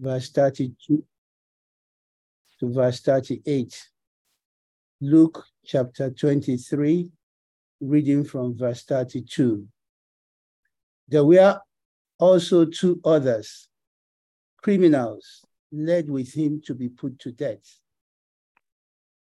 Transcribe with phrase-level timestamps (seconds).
[0.00, 1.04] verse 32
[2.58, 3.88] to verse 38.
[5.02, 7.10] Luke chapter 23,
[7.80, 9.66] reading from verse 32.
[11.08, 11.60] There were
[12.18, 13.68] also two others,
[14.62, 17.78] criminals, led with him to be put to death.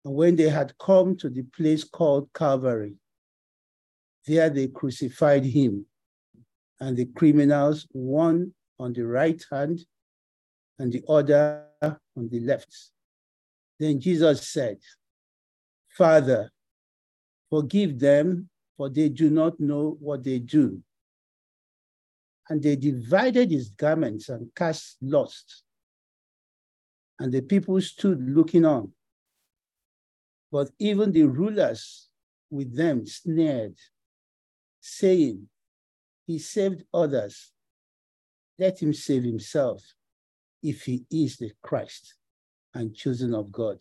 [0.06, 2.96] And when they had come to the place called Calvary,
[4.26, 5.86] there they crucified him
[6.80, 9.80] and the criminals, one on the right hand
[10.80, 12.74] and the other on the left.
[13.80, 14.78] Then Jesus said,
[15.90, 16.50] Father,
[17.50, 20.82] forgive them, for they do not know what they do.
[22.50, 25.64] And they divided his garments and cast lots.
[27.20, 28.94] And the people stood looking on.
[30.52, 32.08] But even the rulers
[32.50, 33.76] with them sneered,
[34.80, 35.48] saying,
[36.26, 37.52] He saved others.
[38.58, 39.84] Let him save himself
[40.62, 42.16] if he is the Christ
[42.74, 43.78] and chosen of God.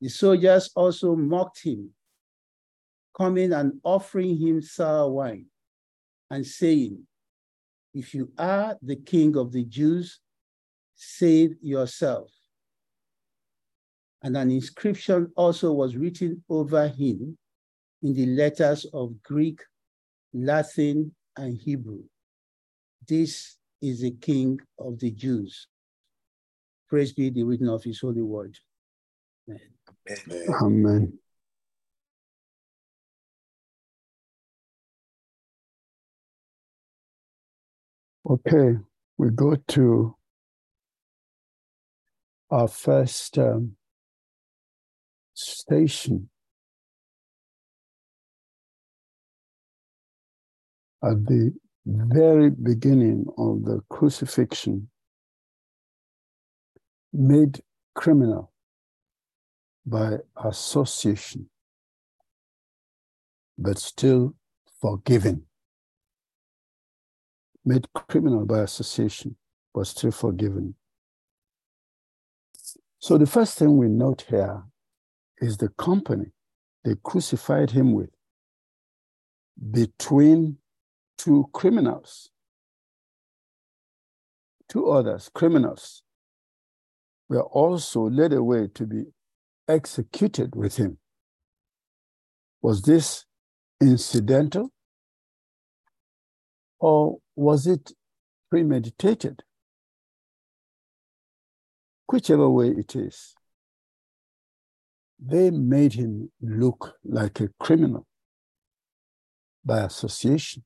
[0.00, 1.90] The soldiers also mocked him,
[3.16, 5.46] coming and offering him sour wine
[6.30, 7.06] and saying,
[7.94, 10.20] If you are the king of the Jews,
[10.96, 12.30] save yourself.
[14.22, 17.36] And an inscription also was written over him
[18.02, 19.60] in the letters of Greek,
[20.32, 22.02] Latin, and Hebrew.
[23.06, 25.66] This is the King of the Jews.
[26.88, 28.56] Praise be the reading of his holy word.
[29.48, 30.54] Amen.
[30.62, 31.18] Amen.
[38.28, 38.78] Okay,
[39.18, 40.16] we go to
[42.50, 43.76] our first um,
[45.34, 46.30] station
[51.02, 51.52] at the
[51.86, 54.88] very beginning of the crucifixion
[57.12, 57.60] made
[57.94, 58.52] criminal
[59.86, 61.48] by association,
[63.58, 64.34] but still
[64.80, 65.44] forgiven.
[67.64, 69.36] Made criminal by association,
[69.74, 70.74] but still forgiven.
[72.98, 74.62] So the first thing we note here
[75.38, 76.32] is the company
[76.84, 78.10] they crucified him with
[79.70, 80.58] between
[81.18, 82.30] two criminals,
[84.68, 86.02] two others, criminals,
[87.28, 89.04] were also led away to be
[89.68, 90.98] executed with him.
[92.62, 93.24] Was this
[93.80, 94.70] incidental
[96.78, 97.92] or was it
[98.50, 99.42] premeditated?
[102.06, 103.34] Whichever way it is,
[105.18, 108.06] they made him look like a criminal
[109.64, 110.62] by association.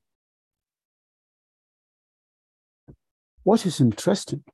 [3.43, 4.45] What is interesting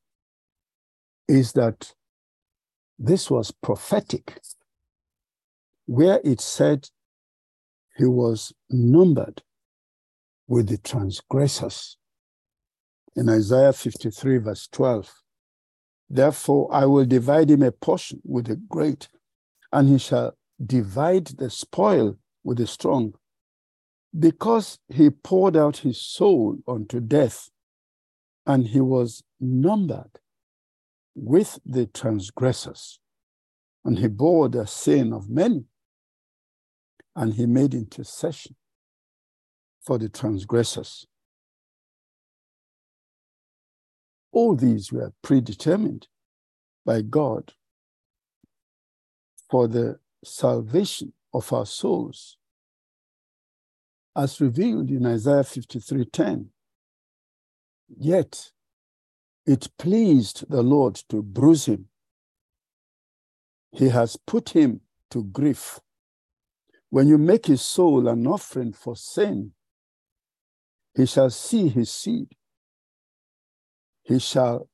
[1.27, 1.95] is that
[2.99, 4.41] this was prophetic,
[5.87, 6.89] where it said
[7.97, 9.43] he was numbered
[10.47, 11.97] with the transgressors.
[13.17, 15.12] In Isaiah 53, verse 12,
[16.09, 19.09] therefore I will divide him a portion with the great,
[19.72, 23.15] and he shall divide the spoil with the strong,
[24.16, 27.51] because he poured out his soul unto death,
[28.47, 30.21] and he was numbered
[31.15, 33.00] with the transgressors,
[33.84, 35.65] and he bore the sin of many,
[37.15, 38.56] and he made intercession
[39.81, 41.06] for the transgressors.
[44.33, 46.09] All these were predetermined
[46.84, 47.53] by God
[49.49, 52.37] for the salvation of our souls,
[54.16, 56.53] as revealed in Isaiah 53:10.
[57.99, 58.53] Yet
[59.47, 61.88] it pleased the Lord to bruise him.
[63.72, 65.81] He has put him to grief.
[66.91, 69.53] When you make his soul an offering for sin,
[70.94, 72.28] he shall see his seed.
[74.04, 74.69] He shall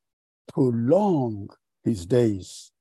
[0.47, 1.49] prolong
[1.83, 2.73] his days.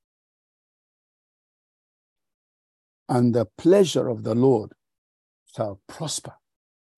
[3.08, 4.74] And the pleasure of the Lord
[5.56, 6.34] shall prosper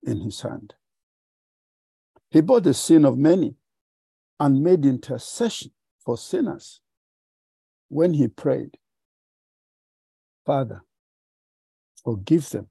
[0.02, 0.74] in his hand.
[2.32, 3.56] He bore the sin of many
[4.40, 5.70] and made intercession
[6.02, 6.80] for sinners
[7.88, 8.78] when he prayed,
[10.46, 10.82] Father,
[12.02, 12.68] forgive them,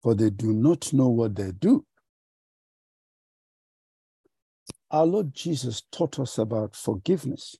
[0.00, 1.84] for they do not know what they do.
[4.92, 7.56] Our Lord Jesus taught us about forgiveness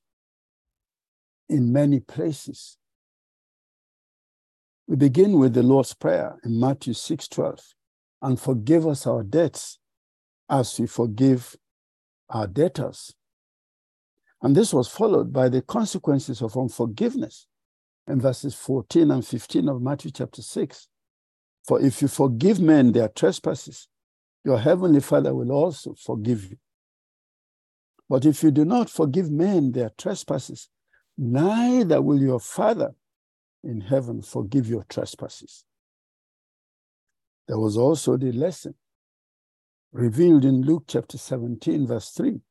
[1.49, 2.77] in many places.
[4.87, 7.59] We begin with the Lord's Prayer in Matthew 6 12,
[8.21, 9.79] and forgive us our debts
[10.49, 11.55] as we forgive
[12.29, 13.13] our debtors.
[14.41, 17.47] And this was followed by the consequences of unforgiveness
[18.07, 20.87] in verses 14 and 15 of Matthew chapter 6.
[21.67, 23.87] For if you forgive men their trespasses,
[24.43, 26.57] your heavenly Father will also forgive you.
[28.07, 30.69] But if you do not forgive men their trespasses,
[31.17, 32.93] neither will your Father
[33.63, 35.65] in heaven forgive your trespasses.
[37.47, 38.75] There was also the lesson
[39.95, 42.41] revealed in Luke chapter 17, verse 3,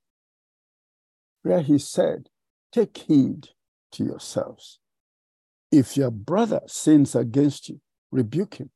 [1.42, 2.30] where he said,
[2.72, 3.48] Take heed
[3.92, 4.80] to yourselves.
[5.70, 8.70] If your brother sins against you, rebuke him.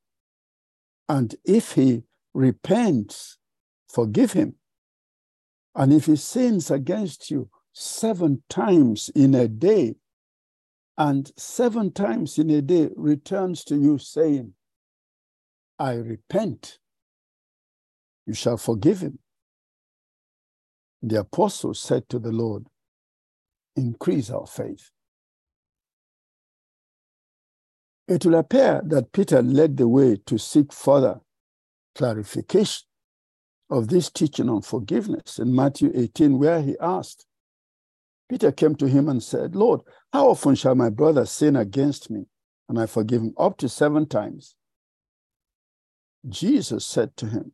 [1.08, 2.02] And if he
[2.34, 3.38] repents,
[3.88, 4.56] forgive him.
[5.74, 9.94] And if he sins against you seven times in a day,
[10.98, 14.52] and seven times in a day returns to you saying,
[15.78, 16.80] I repent,
[18.28, 19.18] you shall forgive him.
[21.02, 22.66] The apostle said to the Lord,
[23.74, 24.90] Increase our faith.
[28.06, 31.20] It will appear that Peter led the way to seek further
[31.94, 32.86] clarification
[33.70, 37.24] of this teaching on forgiveness in Matthew 18, where he asked,
[38.28, 39.80] Peter came to him and said, Lord,
[40.12, 42.26] how often shall my brother sin against me
[42.68, 43.34] and I forgive him?
[43.38, 44.54] Up to seven times.
[46.28, 47.52] Jesus said to him,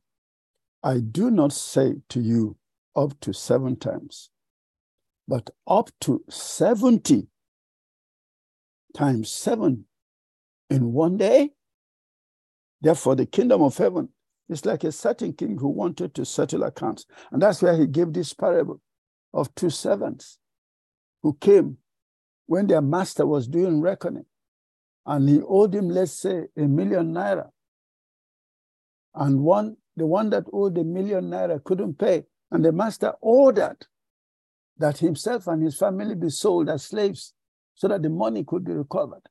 [0.84, 2.58] I do not say to you
[2.94, 4.28] up to seven times,
[5.26, 7.26] but up to 70
[8.94, 9.86] times seven
[10.68, 11.52] in one day.
[12.82, 14.10] Therefore, the kingdom of heaven
[14.50, 17.06] is like a certain king who wanted to settle accounts.
[17.32, 18.82] And that's where he gave this parable
[19.32, 20.38] of two servants
[21.22, 21.78] who came
[22.44, 24.26] when their master was doing reckoning.
[25.06, 27.48] And he owed him, let's say, a million naira.
[29.14, 32.24] And one, the one that owed a million naira couldn't pay.
[32.50, 33.86] And the master ordered
[34.78, 37.32] that himself and his family be sold as slaves
[37.74, 39.22] so that the money could be recovered.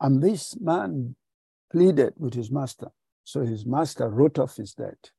[0.00, 1.16] And this man
[1.70, 2.88] pleaded with his master.
[3.24, 5.10] So his master wrote off his debt.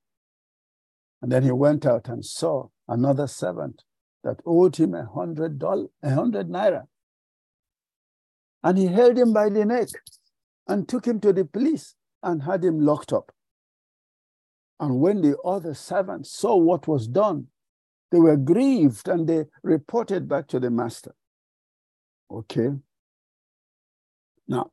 [1.22, 3.84] And then he went out and saw another servant
[4.24, 6.84] that owed him a hundred dollars, a hundred naira.
[8.62, 9.90] And he held him by the neck
[10.68, 13.32] and took him to the police and had him locked up.
[14.80, 17.48] And when the other servants saw what was done,
[18.12, 21.16] they were grieved and they reported back to the master.
[22.30, 22.70] Okay.
[24.48, 24.72] Now,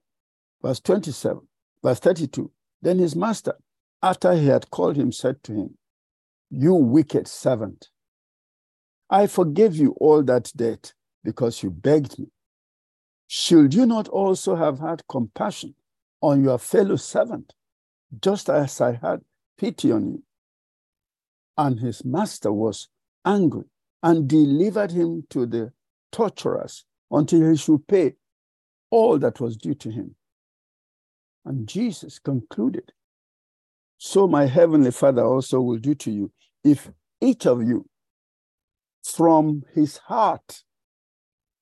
[0.62, 1.40] verse 27,
[1.82, 2.50] verse 32.
[2.82, 3.56] Then his master,
[4.02, 5.78] after he had called him, said to him,
[6.50, 7.88] You wicked servant,
[9.08, 10.94] I forgave you all that debt
[11.24, 12.26] because you begged me.
[13.26, 15.74] Should you not also have had compassion
[16.20, 17.54] on your fellow servant,
[18.20, 19.20] just as I had
[19.60, 20.22] pity on him.
[21.58, 22.88] And his master was
[23.26, 23.66] angry
[24.02, 25.72] and delivered him to the
[26.10, 28.14] torturers until he should pay
[28.90, 30.14] all that was due to him.
[31.44, 32.92] And Jesus concluded,
[33.98, 36.32] So my heavenly Father also will do to you
[36.64, 36.90] if
[37.20, 37.86] each of you
[39.04, 40.62] from his heart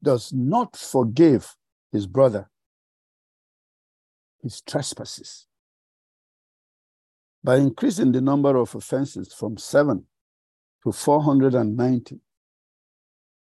[0.03, 1.57] does not forgive
[1.91, 2.49] his brother
[4.41, 5.48] his trespasses.
[7.43, 10.07] By increasing the number of offenses from seven
[10.85, 12.21] to 490,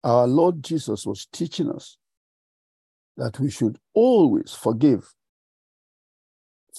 [0.05, 1.97] our Lord Jesus was teaching us
[3.17, 5.15] that we should always forgive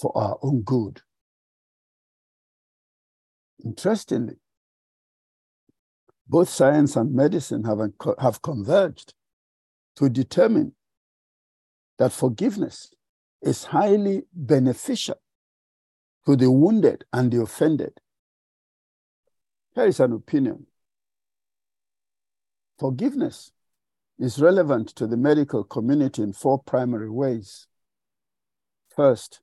[0.00, 1.02] for our own good.
[3.64, 4.36] Interestingly,
[6.26, 7.80] both science and medicine have,
[8.18, 9.14] have converged
[9.96, 10.72] to determine
[11.98, 12.94] that forgiveness
[13.42, 15.20] is highly beneficial
[16.26, 18.00] to the wounded and the offended.
[19.74, 20.66] Here is an opinion.
[22.78, 23.52] Forgiveness
[24.18, 27.66] is relevant to the medical community in four primary ways.
[28.94, 29.40] First,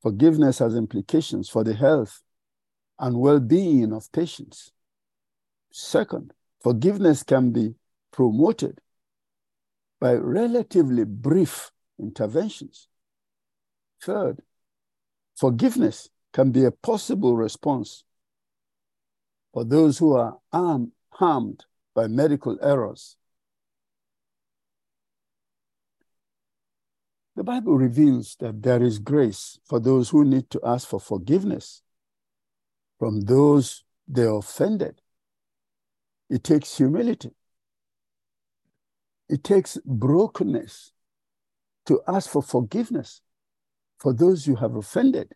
[0.00, 2.22] forgiveness has implications for the health
[2.98, 4.72] and well being of patients.
[5.72, 7.74] Second, forgiveness can be
[8.12, 8.80] promoted
[10.00, 12.88] by relatively brief interventions.
[14.00, 14.40] Third,
[15.36, 18.04] forgiveness can be a possible response
[19.52, 23.16] for those who are arm, harmed by medical errors.
[27.36, 31.82] The Bible reveals that there is grace for those who need to ask for forgiveness
[32.98, 35.00] from those they offended
[36.32, 37.30] it takes humility.
[39.28, 40.92] It takes brokenness
[41.84, 43.20] to ask for forgiveness
[43.98, 45.34] for those you have offended.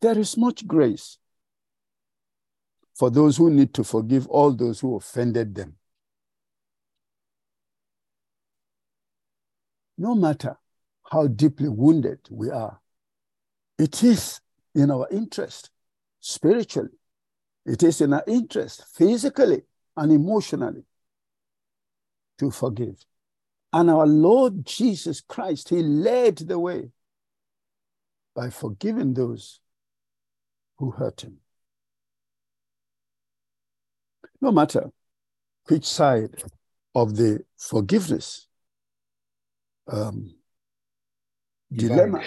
[0.00, 1.18] There is much grace
[2.94, 5.76] for those who need to forgive all those who offended them.
[9.96, 10.58] No matter
[11.10, 12.80] how deeply wounded we are,
[13.78, 14.40] it is
[14.74, 15.70] in our interest
[16.20, 16.90] spiritually,
[17.64, 19.62] it is in our interest physically
[19.96, 20.84] and emotionally
[22.38, 23.04] to forgive.
[23.72, 26.90] And our Lord Jesus Christ, He led the way
[28.34, 29.60] by forgiving those
[30.78, 31.38] who hurt Him.
[34.40, 34.90] No matter
[35.68, 36.42] which side
[36.94, 38.46] of the forgiveness
[39.90, 40.34] um,
[41.72, 42.22] dilemma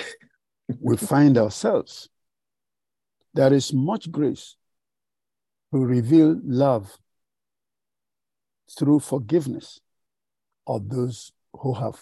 [0.79, 2.09] we find ourselves,
[3.33, 4.55] there is much grace
[5.73, 6.97] to reveal love
[8.77, 9.79] through forgiveness
[10.67, 11.99] of those who have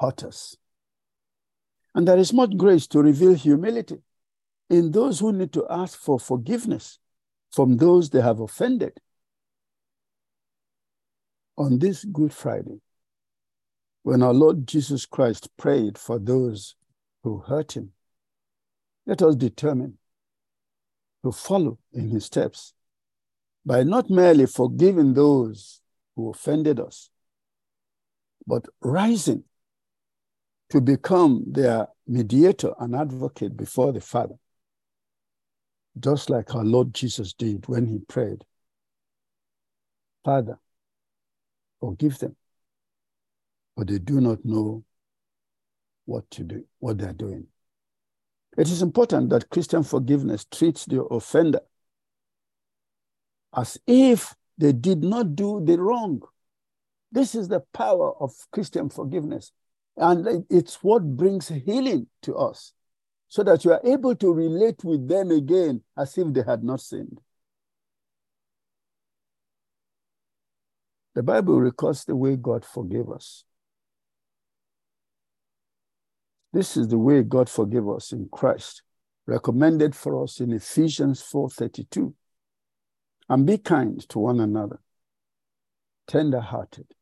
[0.00, 0.56] hurt us.
[1.94, 3.98] And there is much grace to reveal humility
[4.70, 6.98] in those who need to ask for forgiveness
[7.50, 8.92] from those they have offended.
[11.56, 12.80] On this Good Friday,
[14.02, 16.76] when our Lord Jesus Christ prayed for those
[17.22, 17.92] who hurt him,
[19.06, 19.98] let us determine
[21.24, 22.74] to follow in his steps
[23.64, 25.80] by not merely forgiving those
[26.14, 27.10] who offended us,
[28.46, 29.44] but rising
[30.70, 34.34] to become their mediator and advocate before the Father,
[36.00, 38.44] just like our Lord Jesus did when he prayed,
[40.24, 40.58] Father,
[41.80, 42.36] forgive them,
[43.76, 44.84] for they do not know
[46.04, 47.46] what to do, what they're doing.
[48.56, 51.60] It is important that Christian forgiveness treats the offender
[53.56, 56.22] as if they did not do the wrong.
[57.12, 59.52] This is the power of Christian forgiveness.
[59.96, 62.72] And it's what brings healing to us
[63.28, 66.80] so that you are able to relate with them again as if they had not
[66.80, 67.20] sinned.
[71.14, 73.44] The Bible records the way God forgave us.
[76.52, 78.82] This is the way God forgave us in Christ,
[79.26, 82.14] recommended for us in Ephesians 4:32.
[83.28, 84.80] And be kind to one another,
[86.06, 86.94] tender-hearted,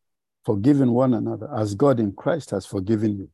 [0.45, 3.31] forgiving one another as God in Christ has forgiven you.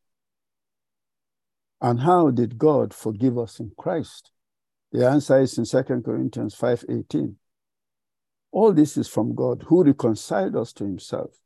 [1.82, 4.30] And how did God forgive us in Christ?
[4.92, 7.36] The answer is in 2 Corinthians 5:18.
[8.52, 11.40] All this is from God who reconciled us to himself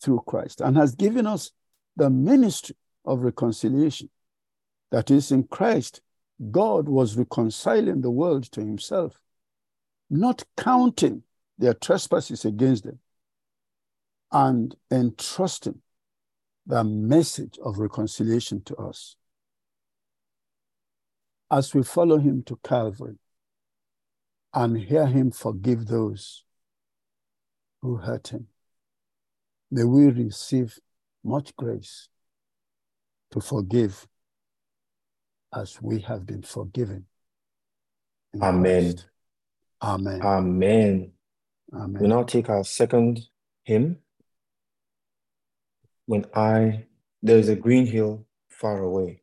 [0.00, 1.50] through Christ and has given us
[1.96, 4.10] the ministry of reconciliation.
[4.90, 6.02] That is, in Christ,
[6.52, 9.20] God was reconciling the world to himself,
[10.08, 11.24] not counting
[11.58, 13.00] their trespasses against them,
[14.30, 15.82] and entrusting
[16.66, 19.16] the message of reconciliation to us.
[21.50, 23.18] As we follow him to Calvary
[24.52, 26.42] and hear him forgive those
[27.82, 28.48] who hurt him,
[29.70, 30.78] may we receive
[31.22, 32.08] much grace
[33.30, 34.06] to forgive
[35.54, 37.06] as we have been forgiven.
[38.42, 38.94] Amen.
[39.82, 40.20] Amen.
[40.22, 41.12] Amen.
[41.72, 42.02] Amen.
[42.02, 43.20] We now take our second
[43.62, 43.98] hymn.
[46.06, 46.86] When I,
[47.20, 49.22] there is a green hill far away.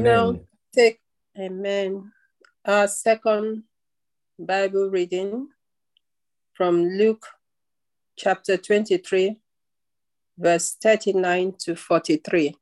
[0.00, 0.46] Now Amen.
[0.72, 1.00] take,
[1.36, 2.12] amen,
[2.64, 3.64] our second
[4.38, 5.48] Bible reading
[6.54, 7.26] from Luke
[8.16, 9.36] chapter 23,
[10.38, 12.54] verse 39 to 43.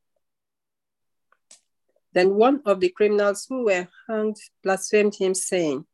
[2.15, 5.85] Then one of the criminals who were hanged blasphemed him, saying,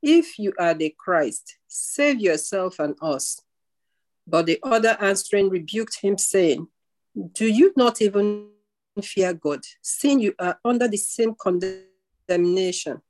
[0.00, 3.40] If you are the Christ, save yourself and us.
[4.24, 6.68] But the other answering rebuked him, saying,
[7.32, 8.50] Do you not even
[9.02, 13.00] fear God, seeing you are under the same condemnation?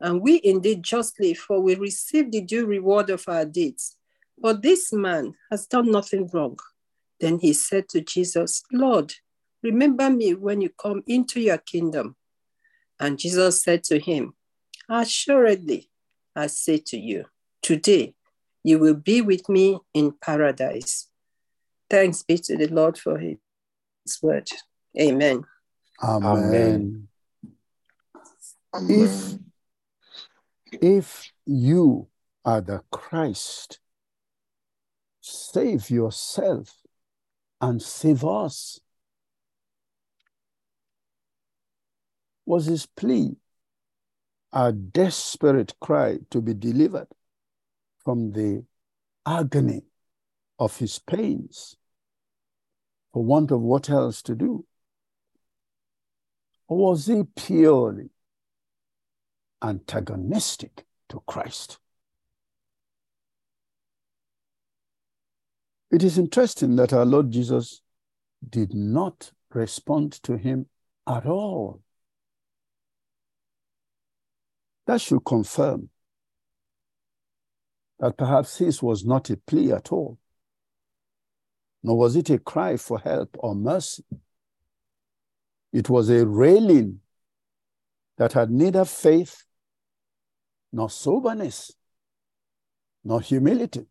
[0.00, 3.96] And we indeed justly, for we receive the due reward of our deeds.
[4.38, 6.58] But this man has done nothing wrong.
[7.20, 9.14] Then he said to Jesus, Lord,
[9.62, 12.16] remember me when you come into your kingdom.
[13.00, 14.34] And Jesus said to him,
[14.88, 15.90] Assuredly,
[16.34, 17.26] I say to you,
[17.62, 18.14] today
[18.62, 21.08] you will be with me in paradise.
[21.90, 23.38] Thanks be to the Lord for his
[24.22, 24.48] word.
[24.96, 25.44] Amen.
[26.02, 27.08] Amen.
[28.74, 28.88] Amen.
[28.88, 29.38] If
[30.80, 32.08] if you
[32.44, 33.80] are the Christ,
[35.20, 36.74] save yourself
[37.60, 38.80] and save us.
[42.46, 43.36] Was his plea
[44.52, 47.08] a desperate cry to be delivered
[48.04, 48.64] from the
[49.26, 49.82] agony
[50.58, 51.76] of his pains
[53.12, 54.64] for want of what else to do?
[56.68, 58.10] Was he purely
[59.62, 61.78] antagonistic to Christ?
[65.90, 67.80] It is interesting that our Lord Jesus
[68.46, 70.66] did not respond to him
[71.06, 71.80] at all.
[74.86, 75.88] That should confirm
[77.98, 80.18] that perhaps his was not a plea at all,
[81.82, 84.04] nor was it a cry for help or mercy.
[85.72, 87.00] It was a railing
[88.16, 89.44] that had neither faith
[90.72, 91.72] nor soberness
[93.04, 93.86] nor humility.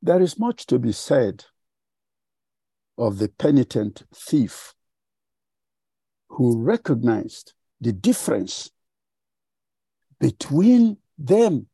[0.00, 1.44] There is much to be said
[2.96, 4.74] of the penitent thief
[6.28, 8.70] who recognized the difference
[10.20, 11.66] between them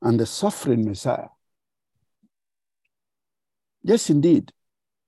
[0.00, 1.28] and the suffering Messiah.
[3.82, 4.52] Yes, indeed,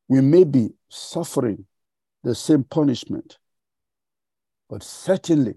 [0.08, 1.66] we may be suffering
[2.22, 3.38] the same punishment,
[4.68, 5.54] but certainly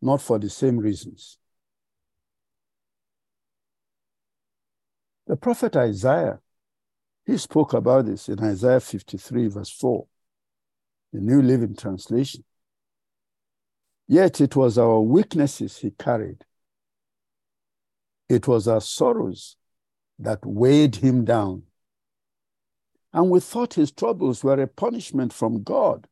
[0.00, 1.38] not for the same reasons.
[5.26, 6.40] The prophet Isaiah,
[7.26, 10.06] he spoke about this in Isaiah 53, verse 4,
[11.12, 12.44] the New Living Translation.
[14.06, 16.44] Yet it was our weaknesses he carried,
[18.28, 19.56] it was our sorrows
[20.18, 21.62] that weighed him down.
[23.14, 26.08] And we thought his troubles were a punishment from God,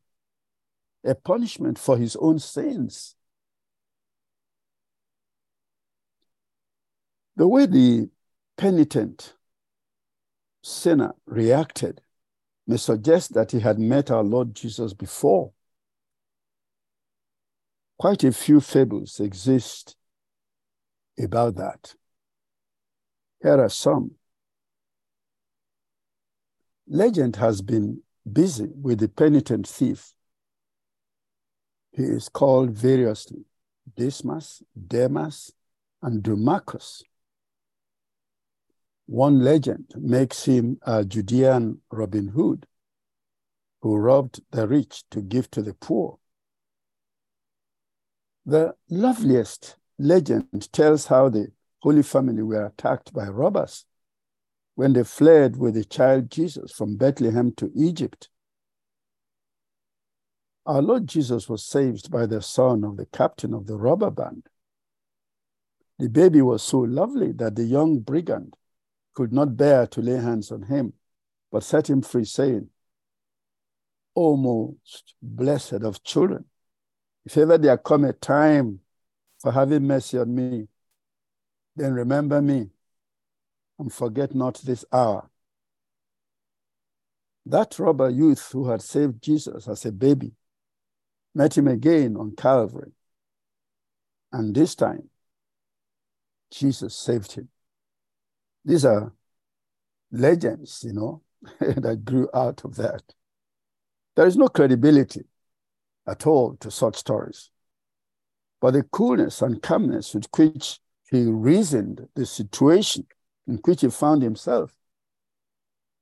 [1.03, 3.15] a punishment for his own sins.
[7.35, 8.09] The way the
[8.55, 9.33] penitent
[10.61, 11.99] sinner reacted
[12.65, 15.51] may suggest that he had met our Lord Jesus before.
[17.97, 19.97] Quite a few fables exist
[21.19, 21.95] about that.
[23.41, 24.11] Here are some.
[26.87, 30.13] Legend has been busy with the penitent thief.
[31.91, 33.45] He is called variously
[33.95, 35.53] Dismas, Demas,
[36.01, 37.03] and Dumachus.
[39.05, 42.65] One legend makes him a Judean Robin Hood
[43.81, 46.17] who robbed the rich to give to the poor.
[48.45, 53.85] The loveliest legend tells how the Holy Family were attacked by robbers
[54.75, 58.29] when they fled with the child Jesus from Bethlehem to Egypt.
[60.65, 64.47] Our Lord Jesus was saved by the son of the captain of the robber band,
[65.99, 68.55] The baby was so lovely that the young brigand
[69.13, 70.93] could not bear to lay hands on him,
[71.51, 72.69] but set him free, saying,
[74.15, 76.45] O most blessed of children,
[77.25, 78.79] if ever there come a time
[79.39, 80.67] for having mercy on me,
[81.75, 82.69] then remember me
[83.79, 85.29] and forget not this hour.
[87.45, 90.31] That robber youth who had saved Jesus as a baby
[91.35, 92.91] met him again on Calvary.
[94.31, 95.09] And this time,
[96.51, 97.49] Jesus saved him.
[98.63, 99.13] These are
[100.11, 101.21] legends, you know,
[101.59, 103.01] that grew out of that.
[104.15, 105.25] There is no credibility
[106.07, 107.49] at all to such stories.
[108.61, 113.07] But the coolness and calmness with which he reasoned the situation
[113.47, 114.75] in which he found himself,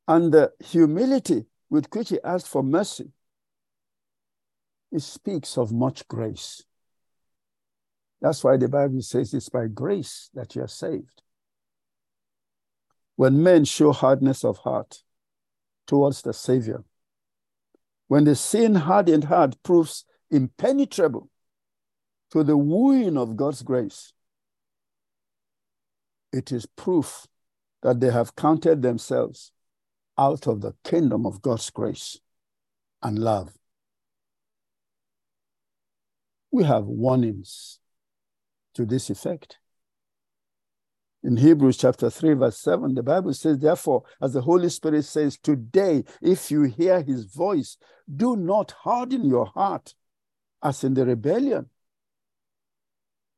[0.07, 3.11] and the humility with which he asked for mercy,
[4.91, 6.63] it speaks of much grace.
[8.21, 11.23] That's why the Bible says it's by grace that you are saved.
[13.15, 15.01] When men show hardness of heart
[15.87, 16.83] towards the Savior,
[18.07, 21.29] when the sin hardened heart proves impenetrable
[22.31, 24.13] to the wooing of God's grace,
[26.31, 27.27] it is proof
[27.81, 29.51] that they have counted themselves
[30.17, 32.19] out of the kingdom of God's grace
[33.01, 33.53] and love.
[36.51, 37.79] We have warnings
[38.75, 39.57] to this effect.
[41.23, 45.37] In Hebrews chapter 3, verse 7, the Bible says, Therefore, as the Holy Spirit says,
[45.37, 47.77] Today, if you hear his voice,
[48.13, 49.93] do not harden your heart
[50.63, 51.69] as in the rebellion,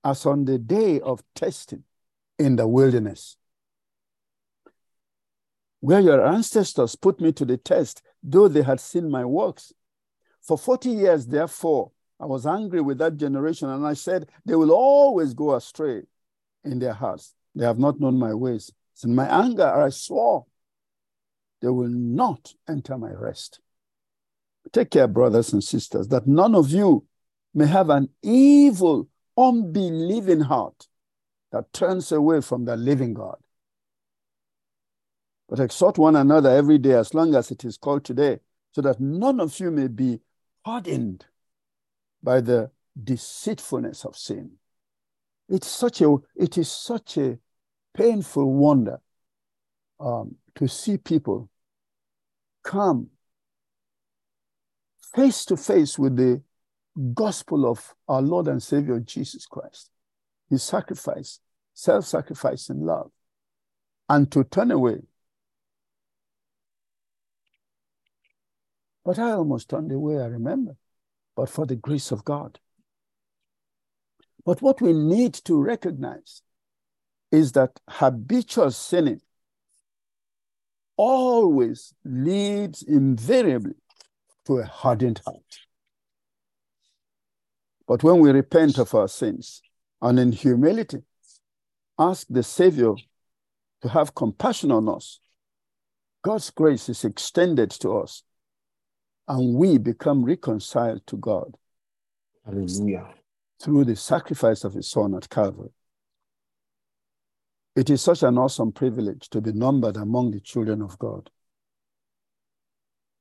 [0.04, 1.84] as on the day of testing
[2.38, 3.38] in the wilderness.
[5.80, 9.74] Where your ancestors put me to the test, though they had seen my works.
[10.42, 14.72] For 40 years, therefore, I was angry with that generation, and I said, They will
[14.72, 16.04] always go astray
[16.64, 17.34] in their hearts.
[17.54, 18.72] They have not known my ways.
[18.94, 20.46] So in my anger, I swore,
[21.62, 23.60] They will not enter my rest.
[24.72, 27.06] Take care, brothers and sisters, that none of you
[27.54, 30.88] may have an evil, unbelieving heart
[31.54, 33.38] that turns away from the living God.
[35.48, 38.40] But exhort one another every day as long as it is called today,
[38.72, 40.20] so that none of you may be
[40.66, 41.26] hardened
[42.24, 44.54] by the deceitfulness of sin.
[45.48, 47.38] It's such a, it is such a
[47.94, 49.00] painful wonder
[50.00, 51.50] um, to see people
[52.64, 53.10] come
[55.16, 56.42] face to face with the
[57.14, 59.92] gospel of our Lord and Savior Jesus Christ,
[60.50, 61.40] his sacrifice,
[61.74, 63.12] self sacrifice, and love,
[64.10, 65.02] and to turn away.
[69.06, 70.78] But I almost turned away, I remember,
[71.36, 72.60] but for the grace of God.
[74.46, 76.42] But what we need to recognize
[77.32, 79.22] is that habitual sinning
[80.96, 83.76] always leads invariably
[84.46, 85.60] to a hardened heart.
[87.88, 89.62] But when we repent of our sins
[90.02, 91.04] and in humility
[91.98, 92.94] ask the Savior
[93.82, 95.20] to have compassion on us,
[96.24, 98.24] God's grace is extended to us
[99.28, 101.56] and we become reconciled to God
[102.46, 103.08] Hallelujah.
[103.62, 105.70] through the sacrifice of His Son at Calvary.
[107.76, 111.30] It is such an awesome privilege to be numbered among the children of God.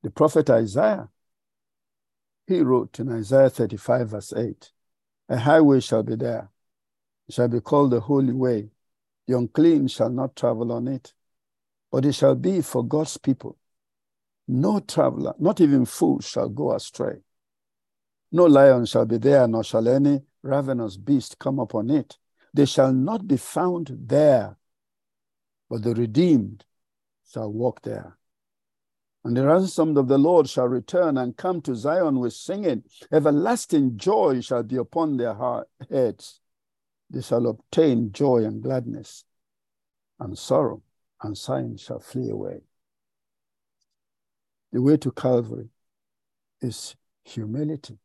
[0.02, 1.08] The prophet Isaiah,
[2.46, 4.70] he wrote in Isaiah 35, verse 8,
[5.28, 6.50] A highway shall be there,
[7.30, 8.70] shall be called the Holy Way.
[9.26, 11.14] The unclean shall not travel on it,
[11.90, 13.56] but it shall be for God's people.
[14.48, 17.22] No traveler, not even fool, shall go astray.
[18.32, 22.18] No lion shall be there, nor shall any ravenous beast come upon it.
[22.52, 24.56] They shall not be found there,
[25.70, 26.64] but the redeemed
[27.30, 28.18] shall walk there.
[29.24, 32.82] And the ransomed of the Lord shall return and come to Zion with singing.
[33.12, 35.36] Everlasting joy shall be upon their
[35.88, 36.40] heads.
[37.12, 39.24] They shall obtain joy and gladness,
[40.18, 40.82] and sorrow
[41.22, 42.62] and sighing shall flee away.
[44.72, 45.68] The way to Calvary
[46.62, 47.98] is humility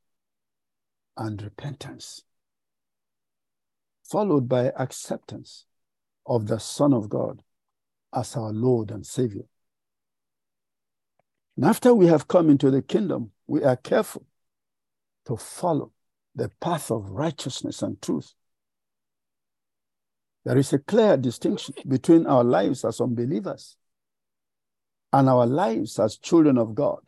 [1.15, 2.23] and repentance,
[4.03, 5.65] followed by acceptance
[6.25, 7.41] of the Son of God
[8.13, 9.45] as our Lord and Savior.
[11.55, 14.25] And after we have come into the kingdom, we are careful
[15.27, 15.93] to follow
[16.35, 18.33] the path of righteousness and truth.
[20.47, 23.75] There is a clear distinction between our lives as unbelievers
[25.11, 27.01] and our lives as children of God.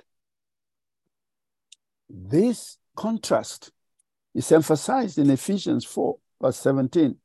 [2.10, 3.72] This contrast
[4.36, 7.16] is emphasized in Ephesians 4, verse 17.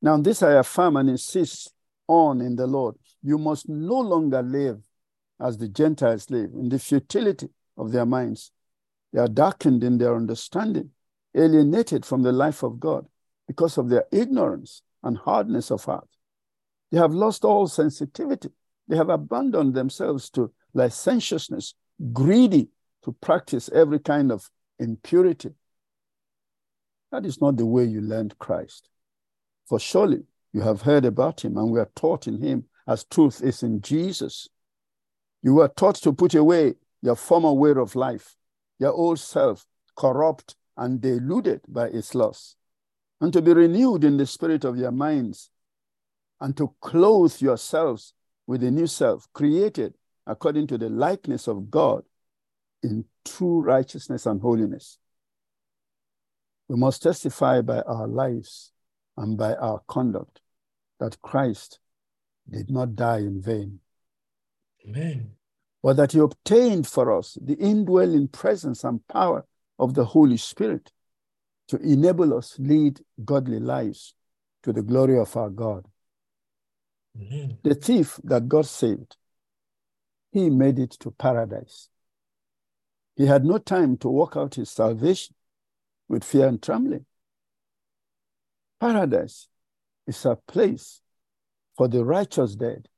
[0.00, 1.72] Now, this I affirm and insist
[2.06, 2.94] on in the Lord.
[3.24, 4.80] You must no longer live
[5.40, 8.52] as the Gentiles live in the futility of their minds.
[9.12, 10.90] They are darkened in their understanding,
[11.34, 13.06] alienated from the life of God
[13.48, 16.08] because of their ignorance and hardness of heart.
[16.90, 18.50] They have lost all sensitivity.
[18.88, 21.74] They have abandoned themselves to licentiousness,
[22.12, 22.68] greedy
[23.04, 25.50] to practice every kind of impurity.
[27.12, 28.88] That is not the way you learned Christ.
[29.66, 33.42] For surely you have heard about him, and we are taught in him as truth
[33.42, 34.48] is in Jesus.
[35.42, 38.36] You were taught to put away your former way of life,
[38.78, 42.56] your old self, corrupt and deluded by its loss,
[43.20, 45.50] and to be renewed in the spirit of your minds,
[46.40, 48.14] and to clothe yourselves
[48.46, 49.94] with a new self, created
[50.26, 52.04] according to the likeness of God
[52.82, 54.98] in true righteousness and holiness.
[56.68, 58.72] We must testify by our lives
[59.16, 60.40] and by our conduct
[61.00, 61.80] that Christ
[62.48, 63.80] did not die in vain,
[64.86, 65.32] Amen.
[65.82, 69.44] but that he obtained for us the indwelling presence and power
[69.78, 70.92] of the Holy Spirit
[71.68, 74.14] to enable us lead godly lives
[74.62, 75.86] to the glory of our God.
[77.20, 77.58] Amen.
[77.62, 79.16] The thief that God saved,
[80.32, 81.88] he made it to paradise.
[83.16, 85.34] He had no time to work out his salvation
[86.08, 87.04] with fear and trembling.
[88.80, 89.48] Paradise
[90.06, 91.00] is a place
[91.76, 92.88] for the righteous dead.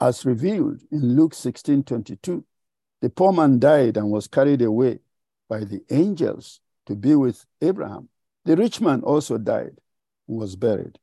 [0.00, 2.44] As revealed in Luke 16 22,
[3.00, 5.00] the poor man died and was carried away
[5.48, 8.08] by the angels to be with Abraham.
[8.44, 9.78] The rich man also died
[10.28, 10.98] and was buried.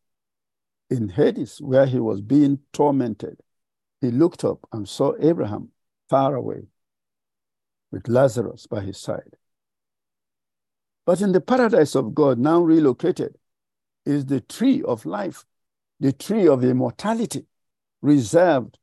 [0.89, 3.39] In Hades, where he was being tormented,
[4.02, 5.70] he looked up and saw Abraham
[6.10, 6.68] far away
[7.92, 9.36] with Lazarus by his side.
[11.06, 13.36] But in the paradise of God, now relocated,
[14.06, 15.46] is the tree of life,
[16.00, 17.46] the tree of immortality,
[18.02, 18.78] reserved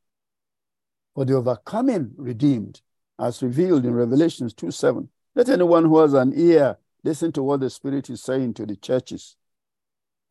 [1.15, 2.83] for the overcoming redeemed,
[3.19, 5.09] as revealed in Revelations 2 7.
[5.35, 8.75] Let anyone who has an ear listen to what the Spirit is saying to the
[8.77, 9.37] churches.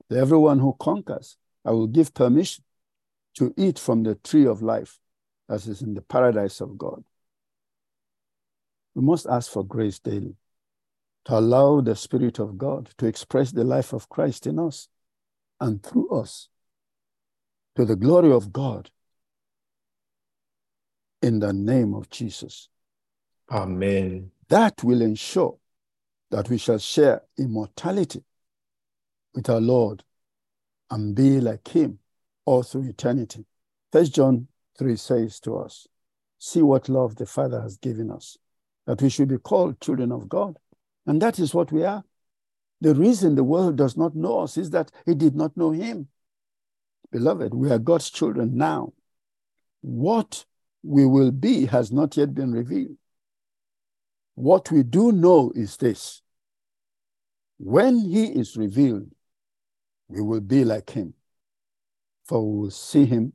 [0.10, 2.64] To everyone who conquers, I will give permission
[3.36, 5.00] to eat from the tree of life
[5.48, 7.04] that is in the paradise of God.
[8.94, 10.36] We must ask for grace daily
[11.26, 14.90] to allow the Spirit of God to express the life of Christ in us
[15.60, 16.50] and through us
[17.78, 18.90] to the glory of God
[21.22, 22.70] in the name of Jesus.
[23.50, 24.32] Amen.
[24.50, 25.58] That will ensure
[26.32, 28.24] that we shall share immortality
[29.34, 30.04] with our Lord
[30.90, 32.00] and be like Him
[32.46, 33.46] all through eternity.
[33.92, 35.88] First John 3 says to us,
[36.38, 38.38] See what love the Father has given us,
[38.86, 40.58] that we should be called children of God.
[41.08, 42.04] And that is what we are.
[42.82, 46.08] The reason the world does not know us is that it did not know Him.
[47.12, 48.94] Beloved, we are God's children now.
[49.82, 50.46] What
[50.84, 52.98] we will be has not yet been revealed.
[54.36, 56.22] What we do know is this
[57.58, 59.10] when He is revealed,
[60.10, 61.14] we will be like Him,
[62.26, 63.34] for we will see Him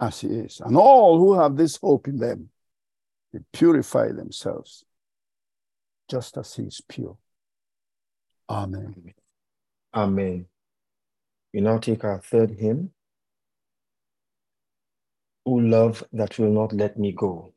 [0.00, 0.60] as He is.
[0.60, 2.50] And all who have this hope in them,
[3.32, 4.84] they purify themselves
[6.08, 7.18] just as He is pure.
[8.48, 9.12] Amen.
[9.92, 10.46] Amen.
[11.52, 12.92] We now take our third hymn.
[15.44, 17.54] O love that will not let me go.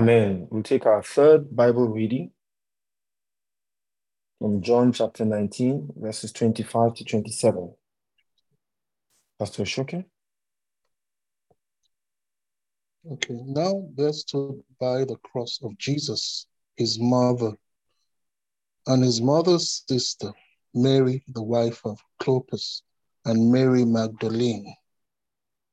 [0.00, 0.48] Amen.
[0.50, 2.30] We'll take our third Bible reading
[4.38, 7.74] from John chapter 19, verses 25 to 27.
[9.38, 10.06] Pastor Shoke.
[13.12, 16.46] Okay, now there stood by the cross of Jesus
[16.78, 17.52] his mother
[18.86, 20.32] and his mother's sister,
[20.72, 22.80] Mary, the wife of Clopas,
[23.26, 24.74] and Mary Magdalene.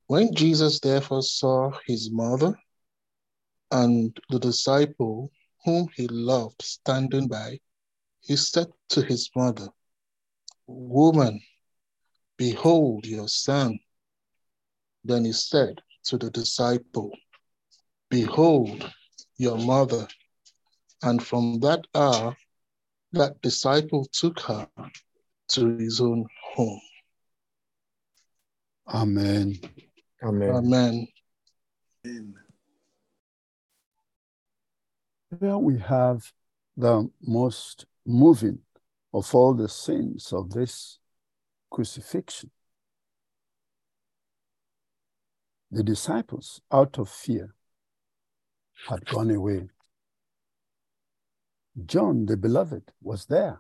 [0.08, 2.60] When Jesus therefore saw his mother
[3.72, 5.32] and the disciple
[5.66, 7.60] whom he loved standing by,
[8.22, 9.68] he said to his mother,
[10.66, 11.42] Woman,
[12.38, 13.80] behold your son.
[15.04, 17.12] Then he said to the disciple,
[18.10, 18.90] Behold
[19.38, 20.08] your mother.
[21.04, 22.36] And from that hour,
[23.14, 24.68] that disciple took her
[25.50, 26.82] to his own home.
[28.88, 29.60] Amen.
[30.24, 31.08] Amen.
[32.06, 32.36] Amen.
[35.30, 36.32] Here we have
[36.78, 38.60] the most moving
[39.14, 41.00] of all the sins of this
[41.70, 42.52] crucifixion.
[45.70, 47.54] The disciples, out of fear,
[48.88, 49.68] had gone away.
[51.86, 53.60] John, the beloved, was there.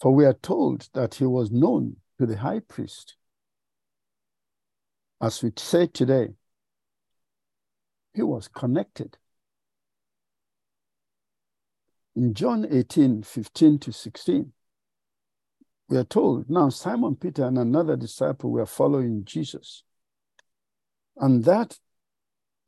[0.00, 3.16] For we are told that he was known to the high priest.
[5.20, 6.28] As we say today,
[8.14, 9.18] he was connected.
[12.16, 14.52] In John 18 15 to 16,
[15.88, 19.82] we are told now Simon Peter and another disciple were following Jesus.
[21.16, 21.78] And that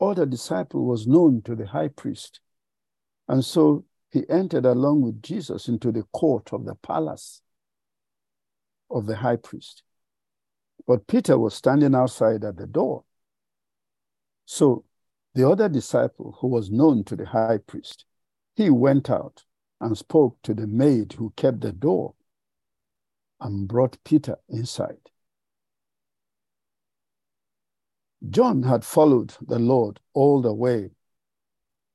[0.00, 2.40] other disciple was known to the high priest.
[3.28, 7.42] And so he entered along with Jesus into the court of the palace
[8.90, 9.83] of the high priest.
[10.87, 13.05] But Peter was standing outside at the door.
[14.44, 14.85] So
[15.35, 18.05] the other disciple, who was known to the high priest,
[18.62, 19.44] he went out
[19.81, 22.14] and spoke to the maid who kept the door
[23.40, 25.11] and brought Peter inside.
[28.31, 30.90] John had followed the Lord all the way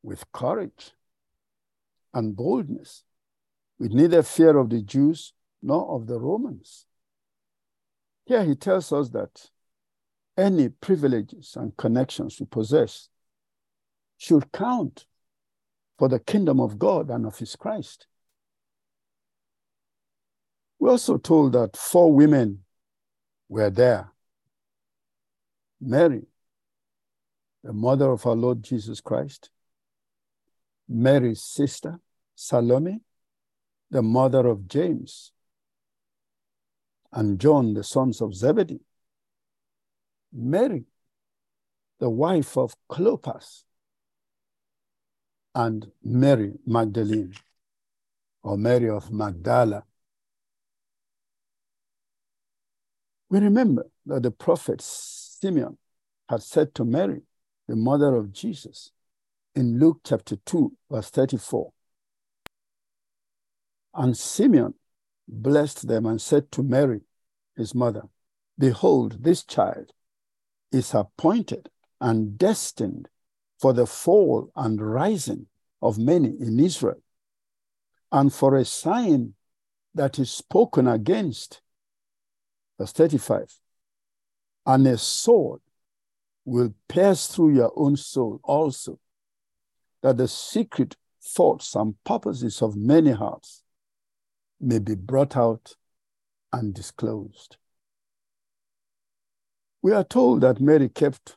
[0.04, 0.92] with courage
[2.14, 3.04] and boldness,
[3.80, 5.32] with neither fear of the Jews
[5.62, 6.86] nor of the Romans.
[8.26, 9.50] Here he tells us that
[10.38, 13.08] any privileges and connections we possess
[14.18, 15.06] should count
[15.98, 18.08] for the kingdom of God and of his Christ.
[20.80, 22.64] We're also told that four women
[23.50, 24.12] were there.
[25.82, 26.24] Mary,
[27.64, 29.50] the mother of our Lord Jesus Christ,
[30.88, 32.00] Mary's sister,
[32.36, 33.02] Salome,
[33.90, 35.32] the mother of James,
[37.12, 38.82] and John, the sons of Zebedee,
[40.32, 40.86] Mary,
[42.00, 43.64] the wife of Clopas,
[45.58, 47.34] and Mary Magdalene,
[48.44, 49.84] or Mary of Magdala.
[53.32, 55.80] We remember that the prophet Simeon
[56.30, 57.24] had said to Mary,
[57.68, 58.92] the mother of Jesus,
[59.56, 61.74] in Luke chapter 2, verse 34.
[63.96, 64.76] And Simeon
[65.28, 67.02] blessed them and said to Mary,
[67.56, 68.04] his mother,
[68.60, 69.92] Behold, this child
[70.72, 73.10] is appointed and destined
[73.60, 75.48] for the fall and rising
[75.82, 77.02] of many in Israel,
[78.12, 79.34] and for a sign
[79.94, 81.62] that is spoken against.
[82.78, 83.60] Verse 35
[84.66, 85.62] And a sword
[86.46, 89.00] will pierce through your own soul also,
[90.02, 93.64] that the secret thoughts and purposes of many hearts
[94.60, 95.76] may be brought out
[96.54, 97.58] and disclosed.
[99.82, 101.36] We are told that Mary kept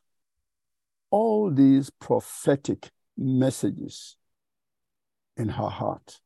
[1.10, 4.16] all these prophetic messages
[5.36, 6.20] in her heart.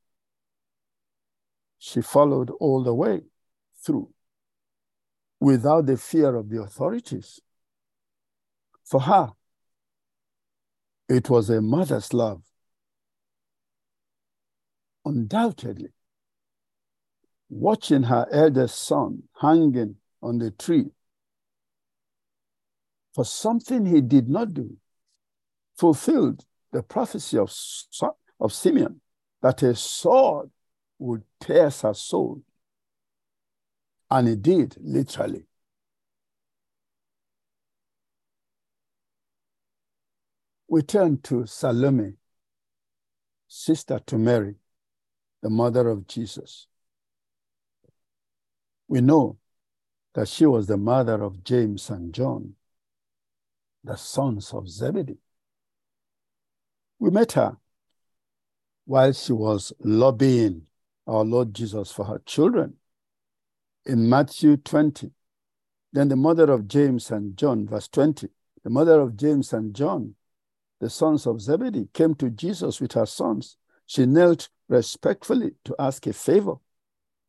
[1.78, 3.22] She followed all the way
[3.85, 4.11] through
[5.41, 7.41] without the fear of the authorities.
[8.85, 9.32] For her,
[11.09, 12.43] it was a mother's love.
[15.05, 15.91] Undoubtedly,
[17.51, 20.87] watching her eldest son hanging on the tree
[23.15, 24.77] for something he did not do,
[25.77, 27.53] fulfilled the prophecy of,
[28.41, 29.01] of Simeon
[29.41, 30.51] that a sword
[30.99, 32.43] would pierce her soul.
[34.11, 35.47] And it did, literally.
[40.69, 42.15] We turn to Salome,
[43.47, 44.57] sister to Mary,
[45.43, 46.67] the mother of Jesus.
[48.89, 49.39] We know
[50.15, 52.55] that she was the mother of James and John,
[53.85, 55.18] the sons of Zebedee.
[56.99, 57.59] We met her
[58.87, 60.62] while she was lobbying
[61.07, 62.74] our Lord Jesus for her children
[63.85, 65.11] in Matthew 20.
[65.93, 68.28] Then the mother of James and John, verse 20,
[68.62, 70.14] the mother of James and John,
[70.80, 73.57] the sons of Zebedee, came to Jesus with her sons.
[73.87, 76.55] She knelt respectfully to ask a favor.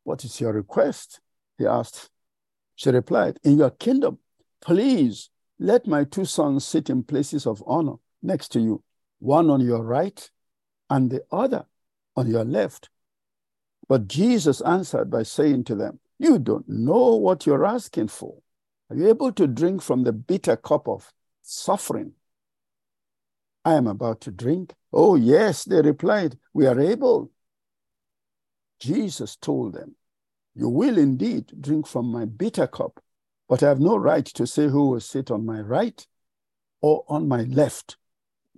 [0.04, 1.20] What is your request?
[1.58, 2.10] He asked.
[2.74, 4.18] She replied, In your kingdom,
[4.60, 8.82] please let my two sons sit in places of honor next to you,
[9.18, 10.30] one on your right
[10.90, 11.66] and the other
[12.16, 12.90] on your left.
[13.88, 18.42] But Jesus answered by saying to them, You don't know what you're asking for.
[18.90, 22.12] Are you able to drink from the bitter cup of suffering
[23.64, 24.74] I am about to drink?
[24.92, 27.32] Oh, yes, they replied, We are able.
[28.78, 29.96] Jesus told them,
[30.54, 33.00] You will indeed drink from my bitter cup,
[33.48, 36.06] but I have no right to say who will sit on my right
[36.80, 37.96] or on my left.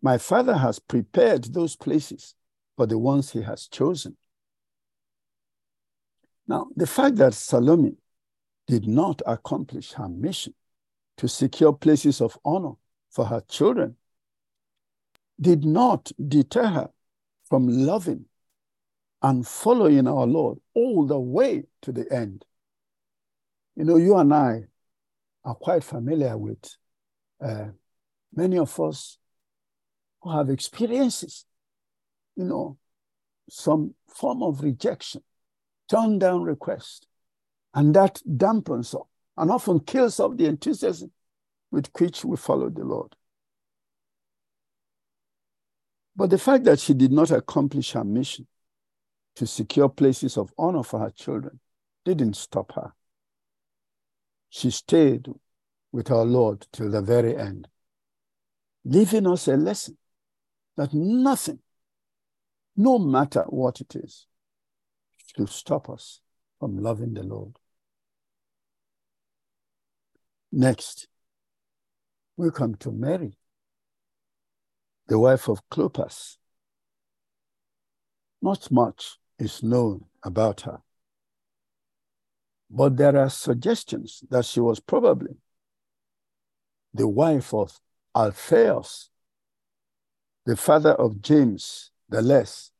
[0.03, 2.35] My Father has prepared those places
[2.77, 4.17] for the ones he has chosen.
[6.47, 7.97] Now, the fact that Salome
[8.67, 10.55] did not accomplish her mission
[11.19, 12.73] to secure places of honor
[13.11, 13.97] for her children
[15.41, 16.91] did not deter her
[17.45, 18.25] from loving
[19.23, 22.45] and following our Lord all the way to the end.
[23.77, 24.68] You know, you and I
[25.49, 26.77] are quite familiar with
[27.43, 27.69] uh,
[28.35, 29.17] many of us
[30.21, 31.47] who have experiences,
[32.37, 32.77] you know,
[33.49, 35.23] some form of rejection,
[35.89, 37.07] turn down request,
[37.73, 41.11] and that dampens up and often kills off the enthusiasm
[41.71, 43.17] with which we follow the Lord.
[46.15, 48.47] But the fact that she did not accomplish her mission
[49.37, 51.59] to secure places of honor for her children
[52.05, 52.93] didn't stop her.
[54.49, 55.29] She stayed
[55.93, 57.69] with our Lord till the very end,
[58.85, 59.97] leaving us a lesson
[60.77, 61.61] that nothing,
[62.77, 64.27] no matter what it is,
[65.37, 66.21] should stop us
[66.59, 67.59] from loving the Lord.
[70.51, 71.09] Next,
[72.37, 73.37] we come to Mary
[75.09, 76.37] the wife of Clopas.
[78.41, 80.83] Not much is known about her,
[82.71, 85.37] but there are suggestions that she was probably
[86.95, 87.79] the wife of
[88.15, 89.11] Alphaeus,
[90.47, 92.71] the father of James the Less,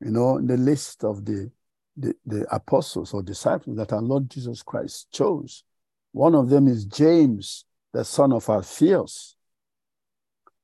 [0.00, 1.50] you know, the list of the,
[1.96, 5.62] the, the apostles or disciples that our Lord Jesus Christ chose.
[6.12, 9.36] One of them is James, the son of Alphaeus.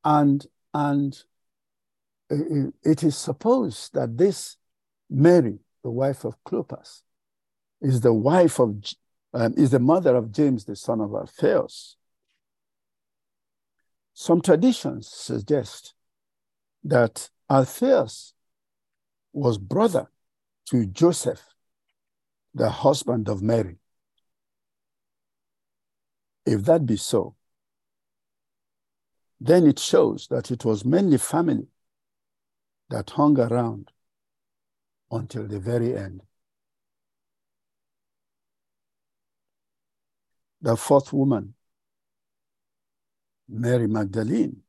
[0.04, 1.22] And and
[2.30, 4.56] uh, uh, it is supposed that this
[5.08, 7.02] Mary, the wife of Clopas,
[7.80, 8.82] is the wife of,
[9.32, 11.96] um, is the mother of James, the son of Alphaeus.
[14.12, 15.94] Some traditions suggest
[16.84, 18.34] that Alphaeus
[19.32, 20.10] was brother
[20.66, 21.42] to Joseph,
[22.54, 23.78] the husband of Mary.
[26.44, 27.36] If that be so,
[29.40, 31.68] then it shows that it was mainly family
[32.90, 33.90] that hung around
[35.10, 36.22] until the very end.
[40.62, 41.54] The fourth woman,
[43.48, 44.62] Mary Magdalene,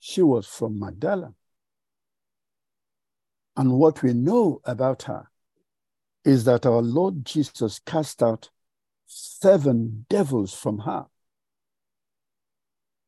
[0.00, 1.34] she was from Magdala.
[3.56, 5.28] And what we know about her
[6.24, 8.50] is that our Lord Jesus cast out
[9.06, 11.06] seven devils from her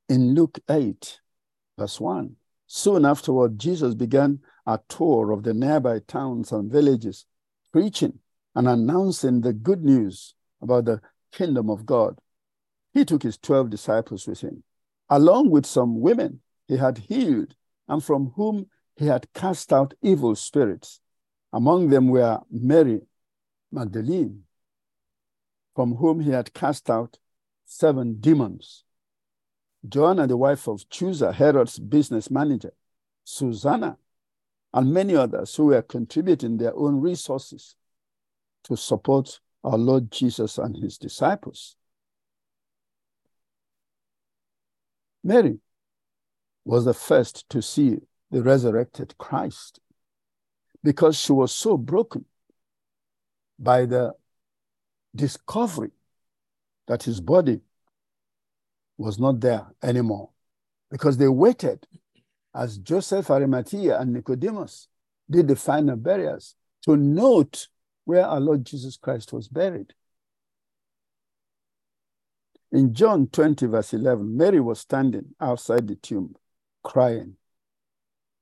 [0.09, 1.21] in Luke 8,
[1.79, 2.37] verse 1.
[2.67, 7.27] Soon afterward, Jesus began a tour of the nearby towns and villages,
[7.73, 8.19] preaching
[8.55, 11.01] and announcing the good news about the
[11.33, 12.19] kingdom of God.
[12.95, 14.63] He took his 12 disciples with him,
[15.09, 17.55] along with some women he had healed
[17.89, 21.01] and from whom he had cast out evil spirits.
[21.53, 23.01] Among them were Mary
[23.71, 24.45] Magdalene,
[25.75, 27.19] from whom he had cast out
[27.65, 28.85] seven demons.
[29.89, 32.73] Joanna, the wife of Chuza, Herod's business manager,
[33.25, 33.99] Susanna,
[34.73, 37.75] and many others who were contributing their own resources
[38.65, 41.77] to support our Lord Jesus and his disciples.
[45.25, 45.59] Mary
[46.65, 47.99] was the first to see
[48.31, 49.81] the resurrected Christ
[50.83, 52.25] because she was so broken
[53.59, 54.15] by the
[55.15, 55.91] discovery
[56.89, 57.61] that his body
[58.99, 60.31] was not there anymore
[60.91, 61.87] because they waited
[62.55, 64.89] as Joseph Arimathea and Nicodemus
[65.31, 66.55] did the final burials
[66.85, 67.69] to note
[68.05, 69.95] where our Lord Jesus Christ was buried.
[72.71, 76.35] In John 20, verse 11, Mary was standing outside the tomb
[76.83, 77.37] crying.